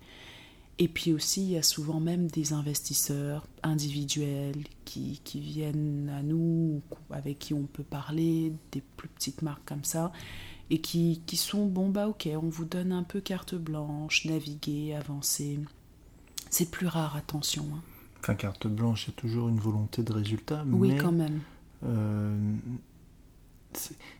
Et 0.78 0.88
puis 0.88 1.12
aussi, 1.12 1.42
il 1.42 1.50
y 1.52 1.56
a 1.58 1.62
souvent 1.62 2.00
même 2.00 2.26
des 2.28 2.54
investisseurs 2.54 3.46
individuels 3.62 4.64
qui, 4.86 5.20
qui 5.24 5.40
viennent 5.40 6.10
à 6.14 6.22
nous, 6.22 6.80
avec 7.10 7.38
qui 7.38 7.52
on 7.52 7.64
peut 7.64 7.82
parler, 7.82 8.54
des 8.72 8.82
plus 8.96 9.08
petites 9.08 9.42
marques 9.42 9.66
comme 9.66 9.84
ça, 9.84 10.10
et 10.70 10.80
qui, 10.80 11.22
qui 11.26 11.36
sont, 11.36 11.66
bon 11.66 11.88
bah 11.90 12.08
ok, 12.08 12.28
on 12.34 12.48
vous 12.48 12.64
donne 12.64 12.92
un 12.92 13.02
peu 13.04 13.20
carte 13.20 13.54
blanche, 13.54 14.24
naviguer, 14.24 14.94
avancer. 14.94 15.60
C'est 16.50 16.70
plus 16.70 16.86
rare, 16.86 17.16
attention. 17.16 17.66
hein. 17.74 17.82
Enfin, 18.20 18.34
carte 18.34 18.66
blanche, 18.66 19.06
il 19.06 19.10
y 19.10 19.12
a 19.14 19.20
toujours 19.20 19.48
une 19.48 19.60
volonté 19.60 20.02
de 20.02 20.12
résultat, 20.12 20.64
Oui, 20.70 20.88
mais 20.92 20.96
quand 20.96 21.12
même. 21.12 21.40
Euh, 21.84 22.54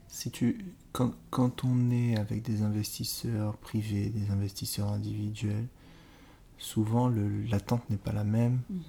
si 0.08 0.30
tu, 0.30 0.64
quand, 0.92 1.12
quand 1.30 1.64
on 1.64 1.90
est 1.90 2.16
avec 2.16 2.42
des 2.42 2.62
investisseurs 2.62 3.56
privés, 3.56 4.10
des 4.10 4.30
investisseurs 4.30 4.88
individuels, 4.92 5.66
souvent 6.58 7.08
l'attente 7.50 7.88
n'est 7.90 7.96
pas 7.96 8.12
la 8.12 8.24
même 8.24 8.60
Mhm. 8.70 8.80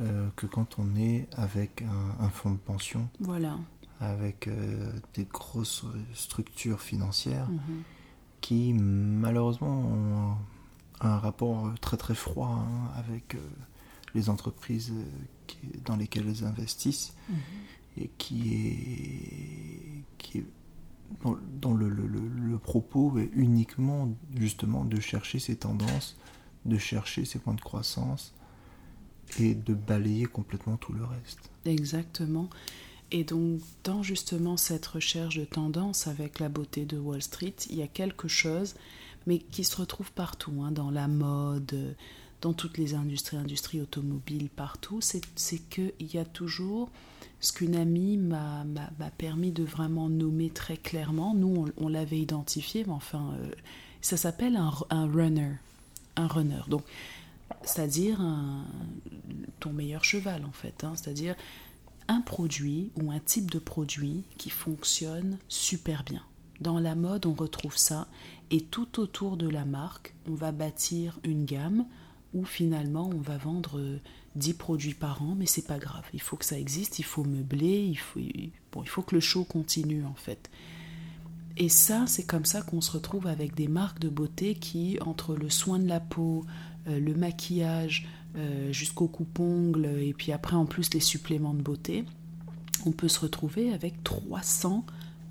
euh, 0.00 0.28
que 0.36 0.46
quand 0.46 0.78
on 0.78 0.96
est 0.96 1.28
avec 1.36 1.82
un, 1.82 2.24
un 2.24 2.28
fonds 2.30 2.50
de 2.52 2.58
pension, 2.58 3.08
Voilà. 3.20 3.58
Avec 4.00 4.48
euh, 4.48 4.92
des 5.14 5.24
grosses 5.24 5.84
structures 6.14 6.80
financières 6.80 7.48
Mhm. 7.48 7.82
qui 8.40 8.72
malheureusement 8.74 9.80
ont 9.80 10.36
un, 11.00 11.18
rapport 11.18 11.72
très 11.80 11.96
très 11.96 12.14
froid 12.14 12.48
hein, 12.48 12.90
avec 12.96 13.34
euh, 13.34 13.38
les 14.14 14.28
entreprises 14.30 14.92
euh, 14.94 15.02
qui- 15.46 15.58
dans 15.84 15.96
lesquelles 15.96 16.28
elles 16.28 16.44
investissent 16.44 17.14
Mhm. 17.28 17.36
et 17.98 18.10
qui 18.18 18.54
est, 18.54 20.04
qui 20.18 20.38
est 20.38 20.46
dont, 21.22 21.38
dont 21.60 21.74
le, 21.74 21.88
le- 21.88 22.06
le- 22.06 22.28
le 22.28 22.58
propos 22.58 23.16
est 23.18 23.30
uniquement 23.34 24.08
justement 24.36 24.84
de 24.84 25.00
chercher 25.00 25.38
ces 25.38 25.56
tendances, 25.56 26.16
de 26.64 26.78
chercher 26.78 27.24
ces 27.24 27.38
points 27.38 27.54
de 27.54 27.60
croissance 27.60 28.34
et 29.38 29.54
de 29.54 29.72
balayer 29.74 30.26
complètement 30.26 30.76
tout 30.76 30.92
le 30.92 31.04
reste. 31.04 31.50
Exactement. 31.64 32.48
Et 33.12 33.24
donc, 33.24 33.60
dans 33.84 34.02
justement 34.02 34.56
cette 34.56 34.86
recherche 34.86 35.36
de 35.36 35.44
tendance 35.44 36.06
avec 36.06 36.40
la 36.40 36.48
beauté 36.48 36.84
de 36.84 36.98
Wall 36.98 37.22
Street, 37.22 37.54
il 37.70 37.76
y 37.76 37.82
a 37.82 37.86
quelque 37.86 38.28
chose, 38.28 38.74
mais 39.26 39.38
qui 39.38 39.64
se 39.64 39.76
retrouve 39.76 40.10
partout, 40.12 40.52
hein, 40.62 40.72
dans 40.72 40.90
la 40.90 41.06
mode, 41.06 41.94
dans 42.40 42.52
toutes 42.52 42.78
les 42.78 42.94
industries, 42.94 43.36
industries 43.36 43.80
automobiles, 43.80 44.48
partout, 44.48 45.00
c'est 45.00 45.20
qu'il 45.70 45.92
y 46.00 46.18
a 46.18 46.24
toujours 46.24 46.90
ce 47.40 47.52
qu'une 47.52 47.76
amie 47.76 48.16
m'a 48.16 48.64
permis 49.18 49.52
de 49.52 49.62
vraiment 49.62 50.08
nommer 50.08 50.50
très 50.50 50.76
clairement. 50.76 51.34
Nous, 51.34 51.66
on, 51.76 51.88
l'avait 51.88 52.18
identifié, 52.18 52.84
mais 52.86 52.92
enfin, 52.92 53.34
euh, 53.40 53.50
ça 54.00 54.16
s'appelle 54.16 54.56
un, 54.56 54.72
un 54.90 55.06
runner. 55.06 55.52
Un 56.16 56.26
runner. 56.26 56.62
Donc, 56.68 56.82
c'est-à-dire 57.62 58.20
ton 59.60 59.72
meilleur 59.72 60.04
cheval, 60.04 60.44
en 60.44 60.52
fait. 60.52 60.84
hein, 60.84 60.94
c'est-à-dire 60.96 61.36
un 62.08 62.20
produit 62.20 62.90
ou 62.96 63.10
un 63.10 63.18
type 63.18 63.50
de 63.50 63.58
produit 63.58 64.24
qui 64.38 64.50
fonctionne 64.50 65.38
super 65.48 66.04
bien. 66.04 66.22
Dans 66.60 66.78
la 66.78 66.94
mode, 66.94 67.26
on 67.26 67.34
retrouve 67.34 67.76
ça. 67.76 68.08
Et 68.50 68.60
tout 68.60 69.00
autour 69.00 69.36
de 69.36 69.48
la 69.48 69.64
marque, 69.64 70.14
on 70.28 70.34
va 70.34 70.52
bâtir 70.52 71.18
une 71.24 71.44
gamme 71.44 71.84
où 72.32 72.44
finalement 72.44 73.10
on 73.12 73.20
va 73.20 73.36
vendre 73.36 73.80
10 74.36 74.54
produits 74.54 74.94
par 74.94 75.22
an, 75.22 75.34
mais 75.36 75.46
c'est 75.46 75.66
pas 75.66 75.78
grave. 75.78 76.04
Il 76.12 76.20
faut 76.20 76.36
que 76.36 76.44
ça 76.44 76.58
existe, 76.58 76.98
il 76.98 77.04
faut 77.04 77.24
meubler, 77.24 77.84
il 77.84 77.98
faut, 77.98 78.20
il 78.20 78.52
faut 78.86 79.02
que 79.02 79.14
le 79.14 79.20
show 79.20 79.44
continue 79.44 80.04
en 80.04 80.14
fait. 80.14 80.50
Et 81.56 81.70
ça, 81.70 82.04
c'est 82.06 82.26
comme 82.26 82.44
ça 82.44 82.60
qu'on 82.60 82.82
se 82.82 82.90
retrouve 82.90 83.26
avec 83.26 83.54
des 83.54 83.68
marques 83.68 83.98
de 83.98 84.10
beauté 84.10 84.54
qui, 84.54 84.98
entre 85.00 85.34
le 85.34 85.48
soin 85.48 85.78
de 85.78 85.88
la 85.88 86.00
peau, 86.00 86.44
euh, 86.86 87.00
le 87.00 87.14
maquillage, 87.14 88.06
euh, 88.36 88.72
jusqu'au 88.72 89.08
coupe-ongles, 89.08 89.86
et 90.00 90.12
puis 90.12 90.32
après 90.32 90.56
en 90.56 90.66
plus 90.66 90.92
les 90.94 91.00
suppléments 91.00 91.54
de 91.54 91.62
beauté, 91.62 92.04
on 92.84 92.92
peut 92.92 93.08
se 93.08 93.20
retrouver 93.20 93.72
avec 93.72 94.02
300 94.04 94.84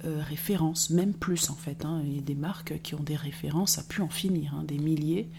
euh, 0.06 0.22
références, 0.28 0.90
même 0.90 1.14
plus 1.14 1.50
en 1.50 1.56
fait. 1.56 1.86
Hein. 1.86 2.02
Il 2.06 2.16
y 2.16 2.18
a 2.18 2.22
des 2.22 2.36
marques 2.36 2.82
qui 2.82 2.96
ont 2.96 3.04
des 3.04 3.16
références 3.16 3.78
à 3.78 3.84
plus 3.84 4.04
en 4.04 4.10
finir, 4.10 4.54
hein, 4.56 4.64
des 4.64 4.78
milliers, 4.78 5.30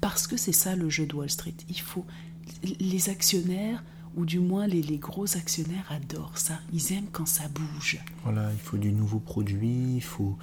parce 0.00 0.26
que 0.26 0.36
c'est 0.36 0.52
ça 0.52 0.76
le 0.76 0.88
jeu 0.88 1.06
de 1.06 1.14
Wall 1.14 1.30
Street. 1.30 1.54
Il 1.68 1.80
faut 1.80 2.04
les 2.62 3.08
actionnaires 3.10 3.82
ou 4.16 4.24
du 4.24 4.40
moins 4.40 4.66
les, 4.66 4.82
gros 4.98 5.36
actionnaires 5.36 5.90
adorent 5.90 6.38
ça. 6.38 6.58
Ils 6.72 6.92
aiment 6.92 7.08
quand 7.12 7.26
ça 7.26 7.44
bouge. 7.48 7.98
Voilà, 8.24 8.50
il 8.52 8.58
faut 8.58 8.76
du 8.76 8.92
nouveau 8.92 9.18
produit, 9.18 9.96
il 9.96 10.02
faut... 10.02 10.36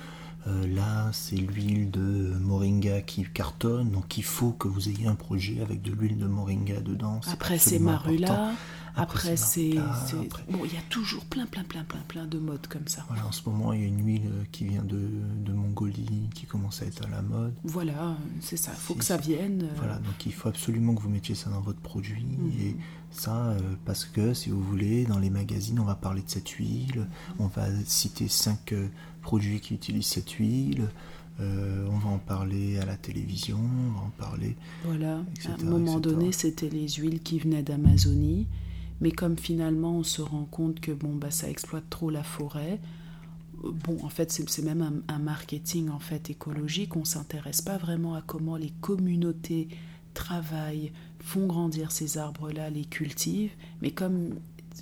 Euh, 0.47 0.67
là, 0.67 1.09
c'est 1.11 1.35
l'huile 1.35 1.91
de 1.91 2.37
moringa 2.39 3.01
qui 3.01 3.25
cartonne, 3.25 3.91
donc 3.91 4.17
il 4.17 4.23
faut 4.23 4.51
que 4.51 4.67
vous 4.67 4.87
ayez 4.87 5.07
un 5.07 5.15
projet 5.15 5.61
avec 5.61 5.81
de 5.81 5.91
l'huile 5.91 6.17
de 6.17 6.25
moringa 6.25 6.79
dedans. 6.79 7.19
Après, 7.31 7.57
c'est 7.57 7.79
marula. 7.79 8.51
Après, 8.97 9.37
c'est. 9.37 9.75
Bon, 10.49 10.59
il 10.65 10.73
y 10.73 10.77
a 10.77 10.81
toujours 10.89 11.23
plein, 11.25 11.45
plein, 11.45 11.63
plein, 11.63 11.83
plein, 11.83 12.01
plein 12.07 12.25
de 12.25 12.39
modes 12.39 12.67
comme 12.67 12.87
ça. 12.87 13.05
Voilà, 13.07 13.25
en 13.25 13.31
ce 13.31 13.47
moment, 13.47 13.73
il 13.73 13.81
y 13.81 13.83
a 13.83 13.87
une 13.87 14.05
huile 14.05 14.29
qui 14.51 14.65
vient 14.65 14.83
de, 14.83 15.09
de 15.45 15.53
Mongolie, 15.53 16.29
qui 16.33 16.45
commence 16.45 16.81
à 16.81 16.85
être 16.85 17.05
à 17.05 17.09
la 17.09 17.21
mode. 17.21 17.53
Voilà, 17.63 18.17
c'est 18.41 18.57
ça. 18.57 18.71
Il 18.73 18.79
faut 18.79 18.95
que 18.95 19.05
ça 19.05 19.17
vienne. 19.17 19.63
Euh. 19.63 19.75
Voilà, 19.77 19.95
donc 19.97 20.25
il 20.25 20.33
faut 20.33 20.49
absolument 20.49 20.95
que 20.95 21.01
vous 21.01 21.09
mettiez 21.09 21.35
ça 21.35 21.49
dans 21.49 21.61
votre 21.61 21.79
produit. 21.79 22.25
Mhm. 22.25 22.51
Et 22.59 22.75
ça, 23.11 23.49
euh, 23.49 23.59
parce 23.85 24.05
que 24.05 24.33
si 24.33 24.49
vous 24.49 24.61
voulez, 24.61 25.05
dans 25.05 25.19
les 25.19 25.29
magazines, 25.29 25.79
on 25.79 25.85
va 25.85 25.95
parler 25.95 26.21
de 26.21 26.29
cette 26.29 26.49
huile. 26.49 27.07
On 27.39 27.47
va 27.47 27.67
citer 27.85 28.27
cinq 28.27 28.73
euh, 28.73 28.87
produits 29.21 29.59
qui 29.59 29.75
utilisent 29.75 30.07
cette 30.07 30.31
huile. 30.31 30.87
on 31.39 31.97
va 31.99 32.09
en 32.09 32.17
parler 32.17 32.79
à 32.79 32.85
la 32.85 32.97
télévision, 32.97 33.59
on 33.59 33.99
va 33.99 34.05
en 34.07 34.13
parler. 34.17 34.55
Voilà, 34.83 35.21
à 35.45 35.61
un 35.61 35.65
moment 35.65 35.99
donné, 35.99 36.31
c'était 36.31 36.69
les 36.69 36.87
huiles 36.89 37.21
qui 37.21 37.37
venaient 37.37 37.61
d'Amazonie. 37.61 38.47
Mais 39.01 39.11
comme 39.11 39.37
finalement 39.37 39.97
on 39.97 40.03
se 40.03 40.21
rend 40.21 40.45
compte 40.45 40.79
que 40.79 40.91
bon 40.91 41.15
bah 41.15 41.31
ça 41.31 41.49
exploite 41.49 41.89
trop 41.89 42.09
la 42.09 42.23
forêt, 42.23 42.79
euh, 43.63 43.71
bon 43.71 43.97
en 44.03 44.09
fait 44.09 44.31
c'est 44.31 44.63
même 44.63 45.03
un, 45.07 45.19
marketing 45.19 45.89
en 45.89 45.99
fait 45.99 46.29
écologique. 46.29 46.95
On 46.95 47.05
s'intéresse 47.05 47.61
pas 47.61 47.77
vraiment 47.77 48.15
à 48.15 48.21
comment 48.21 48.55
les 48.55 48.71
communautés 48.81 49.67
travaillent, 50.13 50.91
font 51.19 51.45
grandir 51.45 51.91
ces 51.91 52.17
arbres-là, 52.17 52.69
les 52.69 52.85
cultivent. 52.85 53.53
Mais 53.81 53.91
comme 53.91 54.35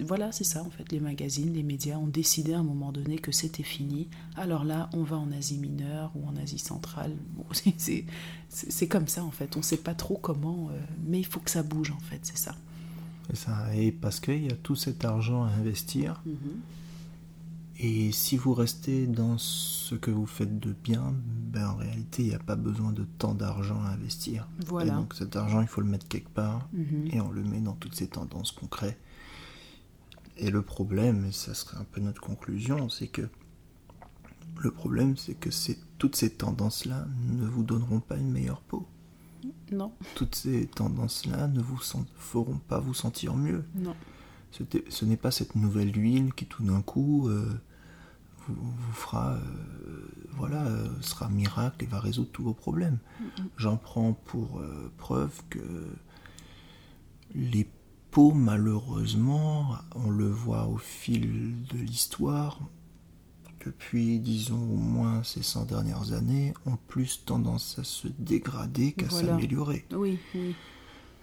voilà, 0.04 0.32
c'est 0.32 0.44
ça 0.44 0.64
en 0.64 0.70
fait. 0.70 0.92
Les 0.92 1.00
magazines, 1.00 1.54
les 1.54 1.64
médias 1.64 1.98
ont 1.98 2.08
décidé 2.08 2.54
à 2.54 2.60
un 2.60 2.64
moment 2.64 2.92
donné 2.92 3.18
que 3.18 3.32
c'était 3.32 3.64
fini. 3.64 4.10
Alors 4.36 4.64
là, 4.66 4.90
on 4.94 5.04
va 5.04 5.18
en 5.18 5.32
Asie 5.32 5.58
mineure 5.58 6.12
ou 6.16 6.28
en 6.28 6.36
Asie 6.36 6.60
centrale. 6.60 7.16
Bon, 7.36 7.46
c'est 8.50 8.88
comme 8.88 9.08
ça 9.08 9.24
en 9.24 9.32
fait. 9.32 9.56
On 9.56 9.60
ne 9.60 9.64
sait 9.64 9.78
pas 9.78 9.94
trop 9.94 10.18
comment, 10.18 10.70
euh, 10.72 10.80
mais 11.06 11.20
il 11.20 11.26
faut 11.26 11.40
que 11.40 11.52
ça 11.52 11.64
bouge 11.64 11.92
en 11.92 12.00
fait, 12.00 12.20
c'est 12.24 12.38
ça. 12.38 12.56
Ça, 13.34 13.76
et 13.76 13.92
parce 13.92 14.20
qu'il 14.20 14.44
y 14.44 14.52
a 14.52 14.56
tout 14.56 14.76
cet 14.76 15.04
argent 15.04 15.44
à 15.44 15.50
investir. 15.50 16.22
Mhm. 16.26 16.36
Et 17.78 18.12
si 18.14 18.38
vous 18.38 18.54
restez 18.54 19.06
dans 19.06 19.38
ce 19.38 19.96
que 19.96 20.10
vous 20.10 20.26
faites 20.26 20.60
de 20.60 20.72
bien, 20.72 21.14
ben 21.52 21.68
en 21.68 21.76
réalité, 21.76 22.24
il 22.24 22.30
n'y 22.30 22.36
a 22.36 22.40
pas 22.40 22.56
besoin 22.56 22.94
de 22.94 23.06
tant 23.18 23.34
d'argent 23.34 23.82
à 23.84 23.90
investir. 23.90 24.48
Voilà. 24.68 24.94
donc 24.94 25.14
cet 25.14 25.36
argent, 25.36 25.62
il 25.62 25.68
faut 25.68 25.82
le 25.82 25.88
mettre 25.88 26.08
quelque 26.08 26.30
part. 26.30 26.70
Mhm. 26.72 27.10
Et 27.12 27.20
on 27.20 27.32
le 27.32 27.44
met 27.44 27.60
dans 27.60 27.74
toutes 27.74 27.96
ces 27.96 28.08
tendances 28.08 28.56
crée. 28.72 28.98
Et 30.38 30.52
le 30.52 30.62
problème, 30.62 31.26
et 31.26 31.32
ça 31.32 31.54
serait 31.54 31.78
un 31.78 31.86
peu 31.86 32.02
notre 32.02 32.22
conclusion, 32.22 32.90
c'est 32.90 33.08
que 33.08 33.28
le 34.62 34.72
problème, 34.72 35.18
c'est 35.18 35.36
que 35.36 35.50
toutes 35.98 36.16
ces 36.16 36.30
tendances-là 36.30 37.08
ne 37.28 37.46
vous 37.46 37.64
donneront 37.64 38.00
pas 38.00 38.16
une 38.18 38.32
meilleure 38.32 38.62
peau. 38.62 38.88
Non. 39.72 39.94
Toutes 40.16 40.36
ces 40.36 40.68
tendances-là 40.68 41.48
ne 41.48 41.62
vous 41.62 41.80
feront 42.18 42.60
pas 42.68 42.80
vous 42.80 42.94
sentir 42.94 43.36
mieux. 43.36 43.64
Non. 43.76 43.96
Ce 44.90 45.06
n'est 45.06 45.18
pas 45.18 45.32
cette 45.32 45.56
nouvelle 45.56 45.96
huile 45.96 46.34
qui 46.34 46.46
tout 46.46 46.64
d'un 46.64 46.82
coup 46.82 47.28
euh, 47.28 47.50
vous, 48.48 48.94
fera, 48.94 49.34
euh, 49.34 50.08
voilà, 50.32 50.66
euh, 50.66 50.88
sera 51.02 51.28
miracle 51.30 51.84
et 51.84 51.88
va 51.88 52.00
résoudre 52.00 52.30
tous 52.32 52.44
vos 52.44 52.54
problèmes. 52.54 53.00
J'en 53.58 53.76
prends 53.76 54.14
pour 54.14 54.62
preuve 54.98 55.42
que 55.50 55.60
les 57.34 57.70
peaux, 58.12 58.32
malheureusement, 58.32 59.76
on 59.94 60.10
le 60.10 60.30
voit 60.30 60.68
au 60.68 60.78
fil 60.78 61.66
de 61.68 61.78
l'histoire, 61.78 62.60
depuis, 63.66 64.20
disons, 64.20 64.62
au 64.62 64.78
moins 64.78 65.24
ces 65.24 65.42
100 65.44 65.66
dernières 65.66 66.14
années, 66.14 66.54
ont 66.66 66.78
plus 66.88 67.24
tendance 67.26 67.78
à 67.80 67.84
se 67.84 68.08
dégrader 68.20 68.92
qu'à 68.94 69.10
s'améliorer. 69.10 69.86
Oui, 69.92 70.20
oui. 70.36 70.56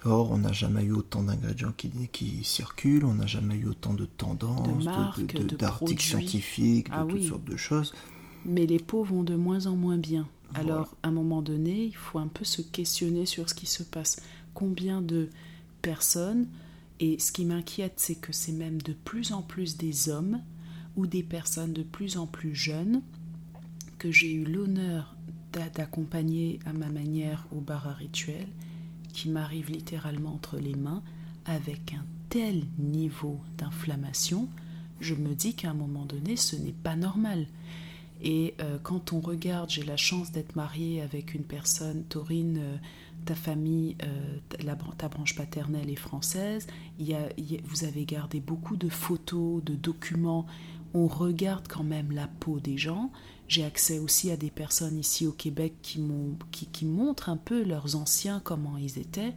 Or, 0.05 0.33
on 0.33 0.39
n'a 0.39 0.53
jamais 0.53 0.83
eu 0.83 0.93
autant 0.93 1.23
d'ingrédients 1.23 1.73
qui, 1.77 1.91
qui, 2.11 2.43
circulent, 2.43 3.05
on 3.05 3.15
n'a 3.15 3.27
jamais 3.27 3.55
eu 3.55 3.69
autant 3.69 3.95
de 3.95 4.05
tendances, 4.05 4.85
d'articles 4.85 6.03
scientifiques, 6.03 6.89
de 6.89 6.95
ah 6.95 7.07
toutes 7.09 7.23
sortes 7.23 7.45
de 7.45 7.57
choses. 7.57 7.95
Mais 8.45 8.67
les 8.67 8.81
peaux 8.81 9.05
vont 9.05 9.23
de 9.23 9.37
moins 9.37 9.67
en 9.67 9.77
moins 9.77 9.99
bien. 9.99 10.27
Alors, 10.55 10.95
à 11.03 11.09
un 11.09 11.13
moment 11.13 11.41
donné, 11.41 11.85
il 11.85 11.97
faut 11.97 12.19
un 12.19 12.27
peu 12.27 12.45
se 12.45 12.61
questionner 12.61 13.27
sur 13.27 13.49
ce 13.49 13.55
qui 13.55 13.67
se 13.67 13.85
passe. 13.85 14.21
Combien 14.55 15.01
de 15.01 15.31
personnes, 15.81 16.47
et 17.01 17.19
ce 17.19 17.33
qui 17.33 17.45
m'inquiète, 17.45 17.95
c'est 17.97 18.17
que 18.17 18.33
c'est 18.33 18.53
même 18.53 18.83
de 18.83 18.93
plus 18.93 19.33
en 19.33 19.43
plus 19.43 19.77
des 19.77 20.09
hommes 20.09 20.41
ou 20.97 21.07
des 21.07 21.23
personnes 21.23 21.73
de 21.73 21.83
plus 21.83 22.17
en 22.17 22.27
plus 22.27 22.55
jeunes 22.55 23.03
que 23.99 24.11
j'ai 24.11 24.33
eu 24.33 24.45
l'honneur 24.45 25.15
d'accompagner 25.75 26.59
à 26.65 26.73
ma 26.73 26.89
manière 26.89 27.47
au 27.55 27.61
bar 27.61 27.85
rituel, 27.97 28.47
qui 29.13 29.29
m'arrive 29.29 29.71
littéralement 29.71 30.35
entre 30.35 30.57
les 30.57 30.75
mains 30.75 31.03
avec 31.45 31.93
un 31.93 32.05
tel 32.29 32.65
niveau 32.79 33.41
d'inflammation, 33.59 34.49
je 35.01 35.15
me 35.15 35.35
dis 35.35 35.55
qu'à 35.55 35.71
un 35.71 35.75
moment 35.75 36.05
donné, 36.05 36.37
ce 36.37 36.57
n'est 36.57 36.73
pas 36.73 36.97
normal. 36.97 37.47
Et 38.23 38.55
euh, 38.61 38.79
quand 38.83 39.13
on 39.13 39.21
regarde, 39.21 39.69
j'ai 39.69 39.83
la 39.83 39.97
chance 39.97 40.31
d'être 40.31 40.55
mariée 40.55 41.03
avec 41.03 41.35
une 41.35 41.43
personne, 41.43 42.05
Taurine, 42.05 42.59
euh, 42.59 42.77
ta 43.25 43.35
famille, 43.35 43.97
euh, 44.05 44.39
ta 44.97 45.09
branche 45.09 45.35
paternelle 45.35 45.91
est 45.91 45.97
française, 45.97 46.67
il 46.99 47.17
vous 47.65 47.85
avez 47.85 48.05
gardé 48.05 48.41
beaucoup 48.41 48.77
de 48.77 48.89
photos, 48.89 49.63
de 49.63 49.75
documents 49.75 50.47
on 50.95 51.07
regarde 51.07 51.67
quand 51.69 51.85
même 51.85 52.13
la 52.13 52.27
peau 52.27 52.61
des 52.61 52.79
gens. 52.79 53.11
J'ai 53.49 53.65
accès 53.65 53.99
aussi 53.99 54.31
à 54.31 54.37
des 54.37 54.51
personnes 54.51 54.99
ici 54.99 55.27
au 55.27 55.33
Québec 55.33 55.75
qui, 55.83 56.01
qui, 56.73 56.85
montrent 56.85 57.29
un 57.29 57.37
peu 57.37 57.63
leurs 57.63 57.97
anciens, 57.97 58.41
comment 58.43 58.77
ils 58.79 58.99
étaient. 58.99 59.35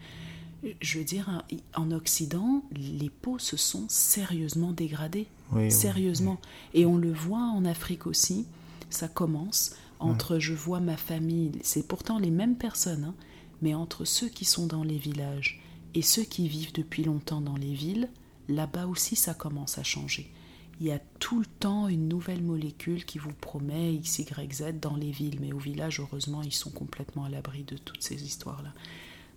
Je 0.81 0.99
veux 0.99 1.05
dire, 1.05 1.43
en 1.75 1.91
Occident, 1.91 2.63
les 2.71 3.09
peaux 3.09 3.39
se 3.39 3.57
sont 3.57 3.85
sérieusement 3.87 4.71
dégradées. 4.71 5.27
sérieusement. 5.69 6.39
Et 6.73 6.85
on 6.85 6.97
le 6.97 7.11
voit 7.11 7.39
en 7.39 7.65
Afrique 7.65 8.07
aussi. 8.07 8.45
Ça 8.89 9.07
commence 9.07 9.75
entre 9.99 10.39
je 10.39 10.53
vois 10.53 10.79
ma 10.79 10.97
famille, 10.97 11.51
c'est 11.63 11.87
pourtant 11.87 12.19
les 12.19 12.29
mêmes 12.29 12.57
personnes, 12.57 13.05
hein, 13.05 13.15
mais 13.61 13.73
entre 13.73 14.05
ceux 14.05 14.27
qui 14.27 14.45
sont 14.45 14.67
dans 14.67 14.83
les 14.83 14.97
villages 14.97 15.61
et 15.93 16.01
ceux 16.01 16.23
qui 16.23 16.47
vivent 16.47 16.73
depuis 16.73 17.03
longtemps 17.03 17.41
dans 17.41 17.55
les 17.55 17.73
villes, 17.73 18.09
là-bas 18.49 18.87
aussi 18.87 19.15
ça 19.15 19.33
commence 19.33 19.77
à 19.77 19.83
changer 19.83 20.29
il 20.79 20.87
y 20.87 20.91
a 20.91 20.99
tout 21.19 21.39
le 21.39 21.45
temps 21.45 21.87
une 21.87 22.07
nouvelle 22.07 22.41
molécule 22.41 23.05
qui 23.05 23.17
vous 23.17 23.33
promet 23.33 23.93
X, 23.93 24.19
Y, 24.19 24.53
Z 24.53 24.63
dans 24.81 24.95
les 24.95 25.11
villes. 25.11 25.39
Mais 25.39 25.53
au 25.53 25.57
village, 25.57 25.99
heureusement, 25.99 26.41
ils 26.41 26.53
sont 26.53 26.71
complètement 26.71 27.23
à 27.23 27.29
l'abri 27.29 27.63
de 27.63 27.77
toutes 27.77 28.03
ces 28.03 28.23
histoires-là. 28.23 28.73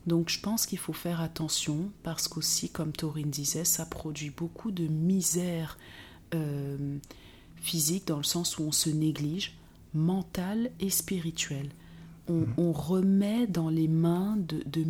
Donc 0.07 0.31
je 0.31 0.40
pense 0.40 0.66
qu'il 0.66 0.79
faut 0.79 0.92
faire 0.92 1.20
attention 1.20 1.90
parce 2.03 2.29
qu'aussi, 2.29 2.70
comme 2.70 2.92
Taurine 2.92 3.31
disait, 3.31 3.64
ça 3.64 3.87
produit 3.87 4.31
beaucoup 4.31 4.70
de 4.70 4.87
misère 4.87 5.79
euh, 6.35 6.98
physique 7.57 8.07
dans 8.07 8.16
le 8.16 8.24
sens 8.24 8.59
où 8.59 8.62
on 8.62 8.72
se 8.72 8.90
néglige, 8.90 9.57
mentale 9.94 10.70
et 10.81 10.90
spirituelle. 10.90 11.70
On, 12.29 12.46
mmh. 12.59 12.70
remet 12.72 13.46
dans 13.46 13.70
les 13.70 13.88
mains 13.88 14.37
de, 14.37 14.62
de, 14.66 14.83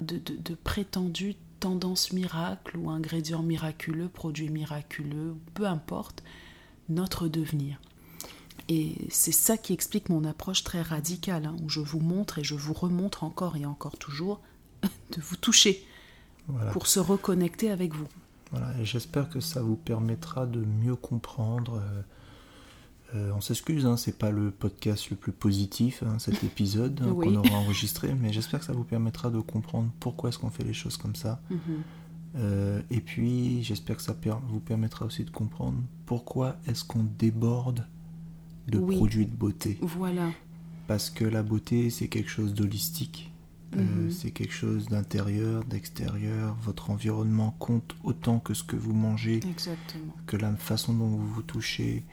de, 0.00 0.18
de 0.18 0.54
prétendus 0.54 1.36
tendance 1.66 2.12
miracle 2.12 2.76
ou 2.76 2.90
ingrédient 2.90 3.42
miraculeux, 3.42 4.08
produit 4.08 4.50
miraculeux, 4.50 5.34
peu 5.54 5.66
importe, 5.66 6.22
notre 6.88 7.26
devenir. 7.26 7.80
Et 8.68 8.94
c'est 9.10 9.32
ça 9.32 9.56
qui 9.56 9.72
explique 9.72 10.08
mon 10.08 10.22
approche 10.22 10.62
très 10.62 10.80
radicale, 10.80 11.46
hein, 11.46 11.56
où 11.64 11.68
je 11.68 11.80
vous 11.80 11.98
montre 11.98 12.38
et 12.38 12.44
je 12.44 12.54
vous 12.54 12.72
remontre 12.72 13.24
encore 13.24 13.56
et 13.56 13.66
encore 13.66 13.98
toujours 13.98 14.40
de 14.84 15.20
vous 15.20 15.34
toucher 15.34 15.84
pour 16.70 16.86
se 16.86 17.00
reconnecter 17.00 17.72
avec 17.72 17.92
vous. 17.92 18.06
Voilà, 18.52 18.72
et 18.80 18.84
j'espère 18.84 19.28
que 19.28 19.40
ça 19.40 19.60
vous 19.60 19.74
permettra 19.74 20.46
de 20.46 20.60
mieux 20.60 20.94
comprendre 20.94 21.80
euh, 21.82 22.02
Euh, 23.14 23.30
on 23.36 23.40
s'excuse, 23.40 23.86
hein, 23.86 23.96
c'est 23.96 24.18
pas 24.18 24.30
le 24.30 24.50
podcast 24.50 25.10
le 25.10 25.16
plus 25.16 25.32
positif, 25.32 26.02
hein, 26.04 26.18
cet 26.18 26.42
épisode 26.44 27.00
hein, 27.04 27.12
Oui. 27.14 27.26
qu'on 27.28 27.36
aura 27.36 27.56
enregistré, 27.56 28.14
mais 28.14 28.32
j'espère 28.32 28.60
que 28.60 28.66
ça 28.66 28.72
vous 28.72 28.84
permettra 28.84 29.30
de 29.30 29.38
comprendre 29.40 29.90
pourquoi 30.00 30.30
est-ce 30.30 30.38
qu'on 30.38 30.50
fait 30.50 30.64
les 30.64 30.72
choses 30.74 30.96
comme 30.96 31.14
ça. 31.14 31.40
Mhm. 31.50 31.58
Euh, 32.38 32.82
et 32.90 33.00
puis, 33.00 33.62
j'espère 33.62 33.96
que 33.96 34.02
ça 34.02 34.12
per- 34.12 34.34
vous 34.48 34.60
permettra 34.60 35.06
aussi 35.06 35.24
de 35.24 35.30
comprendre 35.30 35.78
pourquoi 36.04 36.56
est-ce 36.66 36.84
qu'on 36.84 37.04
déborde 37.18 37.86
de 38.68 38.78
Oui. 38.78 38.96
produits 38.96 39.26
de 39.26 39.34
beauté. 39.34 39.78
Voilà. 39.80 40.30
Parce 40.88 41.08
que 41.08 41.24
la 41.24 41.42
beauté, 41.42 41.88
c'est 41.90 42.08
quelque 42.08 42.28
chose 42.30 42.52
d'holistique. 42.54 43.32
Euh, 43.76 43.82
Mhm. 44.06 44.10
c'est 44.10 44.30
quelque 44.32 44.52
chose 44.52 44.86
d'intérieur, 44.88 45.64
d'extérieur. 45.64 46.56
Votre 46.62 46.90
environnement 46.90 47.54
compte 47.58 47.96
autant 48.04 48.38
que 48.38 48.52
ce 48.54 48.62
que 48.64 48.76
vous 48.76 48.92
mangez, 48.92 49.36
Exactement. 49.48 50.14
que 50.26 50.36
la 50.36 50.54
façon 50.56 50.92
dont 50.92 51.08
vous 51.08 51.26
vous 51.26 51.42
touchez. 51.42 52.04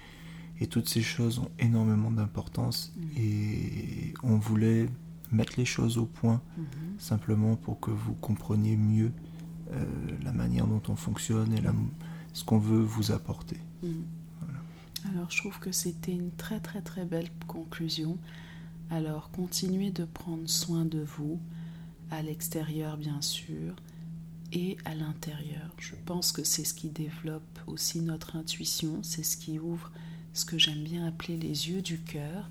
Et 0.60 0.68
toutes 0.68 0.88
ces 0.88 1.02
choses 1.02 1.39
ont 1.39 1.50
énormément 1.60 2.12
d'importance. 2.12 2.94
Mhm. 2.96 3.10
Et 3.18 4.13
on 4.24 4.38
voulait 4.38 4.88
mettre 5.32 5.54
les 5.58 5.66
choses 5.66 5.98
au 5.98 6.06
point 6.06 6.42
Mhm. 6.58 6.66
simplement 7.00 7.56
pour 7.56 7.80
que 7.80 7.92
vous 7.92 8.13
compreniez 8.13 8.78
mieux 8.78 9.12
euh, 9.72 9.86
la 10.24 10.32
manière 10.34 10.68
dont 10.68 10.82
on 10.89 10.96
fonctionne 10.96 11.52
et 11.54 11.62
la- 11.62 11.74
ce 12.34 12.44
qu'on 12.44 12.60
veut 12.60 12.82
vous 12.84 13.12
apporter. 13.12 13.58
Mhm. 13.82 14.04
Alors, 15.10 15.32
je 15.32 15.38
trouve 15.39 15.58
que 15.60 15.72
c'était 15.72 16.12
une 16.13 16.32
très 16.32 16.60
très 16.60 16.82
très 16.82 17.06
belle 17.06 17.30
conclusion. 17.48 18.18
Alors, 18.92 19.32
continuez 19.32 19.89
de 19.89 20.06
prendre 20.06 20.48
soin 20.48 20.86
de 20.86 21.00
vous, 21.02 21.39
à 22.12 22.22
l'extérieur 22.22 22.98
bien 22.98 23.20
sûr, 23.22 23.76
et 24.52 24.78
à 24.86 24.94
l'intérieur. 24.94 25.74
Je 25.80 25.96
pense 26.06 26.32
que 26.32 26.44
c'est 26.44 26.63
ce 26.63 26.76
qui 26.76 26.89
développe 26.89 27.60
aussi 27.66 28.02
notre 28.02 28.36
intuition, 28.36 29.02
c'est 29.02 29.24
ce 29.24 29.36
qui 29.38 29.58
ouvre 29.60 29.92
ce 30.34 30.46
que 30.46 30.58
j'aime 30.58 30.84
bien 30.84 31.06
appeler 31.08 31.38
les 31.38 31.69
yeux 31.69 31.82
du 31.82 32.00
cœur, 32.00 32.50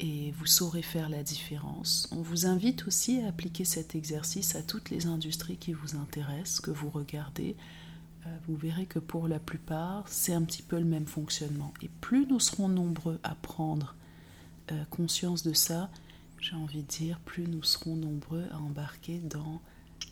et 0.00 0.32
vous 0.38 0.46
saurez 0.46 0.82
faire 0.82 1.08
la 1.08 1.22
différence. 1.24 2.08
On 2.12 2.22
vous 2.22 2.46
invite 2.46 2.86
aussi 2.86 3.20
à 3.20 3.28
appliquer 3.28 3.64
cet 3.64 3.94
exercice 3.96 4.54
à 4.54 4.62
toutes 4.62 4.90
les 4.90 5.06
industries 5.06 5.56
qui 5.56 5.72
vous 5.72 5.96
intéressent, 5.96 6.60
que 6.60 6.70
vous 6.70 6.88
regardez. 6.90 7.56
Euh, 8.26 8.36
Vous 8.46 8.56
verrez 8.56 8.86
que 8.86 8.98
pour 9.00 9.26
la 9.28 9.40
plupart, 9.40 10.04
c'est 10.08 10.32
un 10.32 10.42
petit 10.42 10.62
peu 10.62 10.78
le 10.78 10.84
même 10.84 11.06
fonctionnement. 11.06 11.72
Et 11.82 11.88
plus 12.00 12.26
nous 12.26 12.38
serons 12.40 12.68
nombreux 12.68 13.18
à 13.24 13.34
prendre 13.34 13.94
euh, 14.70 14.84
conscience 14.90 15.42
de 15.42 15.52
ça, 15.52 15.90
j'ai 16.40 16.54
envie 16.54 16.82
de 16.82 16.88
dire, 16.88 17.18
plus 17.24 17.48
nous 17.48 17.64
serons 17.64 17.96
nombreux 17.96 18.46
à 18.52 18.58
embarquer 18.58 19.18
dans 19.18 19.60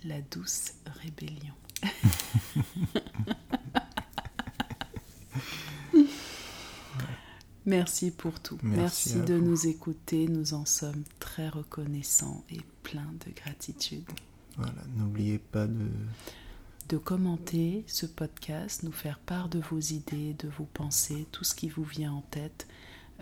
la 0.05 0.21
douce 0.21 0.73
rébellion. 1.03 1.55
Merci 7.67 8.11
pour 8.11 8.41
tout. 8.41 8.59
Merci 8.63 9.21
de 9.21 9.35
vous. 9.35 9.45
nous 9.45 9.67
écouter. 9.67 10.29
Nous 10.29 10.55
en 10.55 10.65
sommes 10.65 11.03
très 11.19 11.49
reconnaissants 11.49 12.45
et 12.51 12.61
pleins 12.83 13.13
de 13.27 13.33
gratitude. 13.33 14.05
Voilà, 14.57 14.83
n'oubliez 14.97 15.39
pas 15.39 15.67
de 15.67 15.87
de 16.89 16.99
commenter 16.99 17.85
ce 17.89 18.07
podcast, 18.07 18.85
nous 18.85 18.93
faire 18.93 19.19
part 19.19 19.49
de 19.49 19.59
vos 19.59 19.81
idées, 19.81 20.35
de 20.39 20.49
vos 20.49 20.69
pensées, 20.73 21.27
tout 21.33 21.43
ce 21.43 21.55
qui 21.55 21.69
vous 21.69 21.83
vient 21.83 22.13
en 22.13 22.21
tête. 22.31 22.69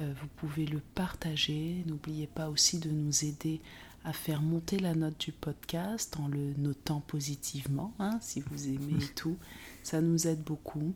Euh, 0.00 0.12
vous 0.20 0.28
pouvez 0.36 0.66
le 0.66 0.80
partager. 0.94 1.82
N'oubliez 1.86 2.26
pas 2.26 2.50
aussi 2.50 2.78
de 2.78 2.90
nous 2.90 3.24
aider 3.24 3.60
à 4.04 4.12
faire 4.12 4.42
monter 4.42 4.78
la 4.78 4.94
note 4.94 5.18
du 5.18 5.32
podcast 5.32 6.16
en 6.18 6.28
le 6.28 6.52
notant 6.58 7.00
positivement, 7.00 7.94
hein, 7.98 8.18
si 8.20 8.40
vous 8.40 8.68
aimez 8.68 9.02
et 9.02 9.08
tout. 9.14 9.38
Ça 9.82 10.02
nous 10.02 10.26
aide 10.26 10.42
beaucoup. 10.42 10.92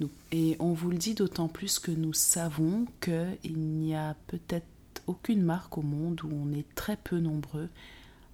Nous- 0.00 0.10
et 0.32 0.56
on 0.60 0.72
vous 0.72 0.90
le 0.90 0.96
dit 0.96 1.14
d'autant 1.14 1.48
plus 1.48 1.78
que 1.78 1.90
nous 1.90 2.12
savons 2.12 2.86
qu'il 3.00 3.58
n'y 3.58 3.94
a 3.94 4.14
peut-être 4.26 4.66
aucune 5.06 5.42
marque 5.42 5.78
au 5.78 5.82
monde 5.82 6.20
où 6.22 6.30
on 6.32 6.52
est 6.52 6.66
très 6.74 6.96
peu 6.96 7.18
nombreux 7.18 7.68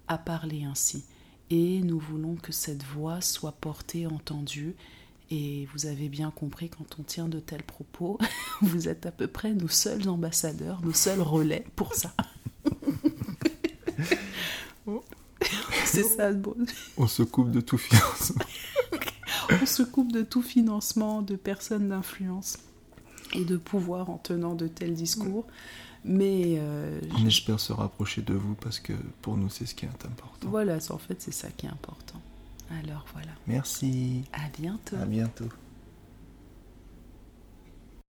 à 0.07 0.17
parler 0.17 0.63
ainsi. 0.63 1.03
Et 1.49 1.79
nous 1.81 1.99
voulons 1.99 2.35
que 2.35 2.51
cette 2.51 2.83
voix 2.83 3.21
soit 3.21 3.51
portée, 3.53 4.07
entendue. 4.07 4.75
Et 5.31 5.67
vous 5.73 5.85
avez 5.87 6.07
bien 6.09 6.29
compris, 6.31 6.69
quand 6.69 6.99
on 6.99 7.03
tient 7.03 7.27
de 7.27 7.39
tels 7.39 7.63
propos, 7.63 8.19
vous 8.61 8.87
êtes 8.87 9.05
à 9.05 9.11
peu 9.11 9.27
près 9.27 9.53
nos 9.53 9.67
seuls 9.67 10.07
ambassadeurs, 10.07 10.81
nos 10.83 10.93
seuls 10.93 11.21
relais 11.21 11.65
pour 11.75 11.93
ça. 11.95 12.13
C'est 15.85 16.03
ça 16.03 16.29
le 16.29 16.35
bon. 16.37 16.55
On 16.97 17.07
se 17.07 17.23
coupe 17.23 17.51
de 17.51 17.61
tout 17.61 17.77
financement. 17.77 18.43
On 19.61 19.65
se 19.65 19.83
coupe 19.83 20.11
de 20.11 20.21
tout 20.21 20.41
financement, 20.41 21.21
de 21.21 21.35
personnes 21.35 21.89
d'influence 21.89 22.57
et 23.33 23.45
de 23.45 23.57
pouvoir 23.57 24.09
en 24.09 24.17
tenant 24.17 24.55
de 24.55 24.67
tels 24.67 24.93
discours. 24.93 25.45
Mais 26.03 26.57
euh, 26.59 26.99
On 27.19 27.25
espère 27.25 27.59
se 27.59 27.73
rapprocher 27.73 28.21
de 28.21 28.33
vous 28.35 28.53
parce 28.55 28.79
que 28.79 28.93
pour 29.21 29.37
nous, 29.37 29.49
c'est 29.49 29.65
ce 29.65 29.73
qui 29.73 29.85
est 29.85 29.89
important. 29.89 30.49
voilà, 30.49 30.77
en 30.89 30.97
fait, 30.99 31.19
c'est 31.21 31.33
ça 31.33 31.49
qui 31.49 31.65
est 31.65 31.69
important. 31.69 32.21
Alors 32.81 33.05
voilà, 33.13 33.31
Merci. 33.47 34.23
à 34.33 34.47
bientôt. 34.55 34.95
À 35.01 35.05
bientôt. 35.05 35.49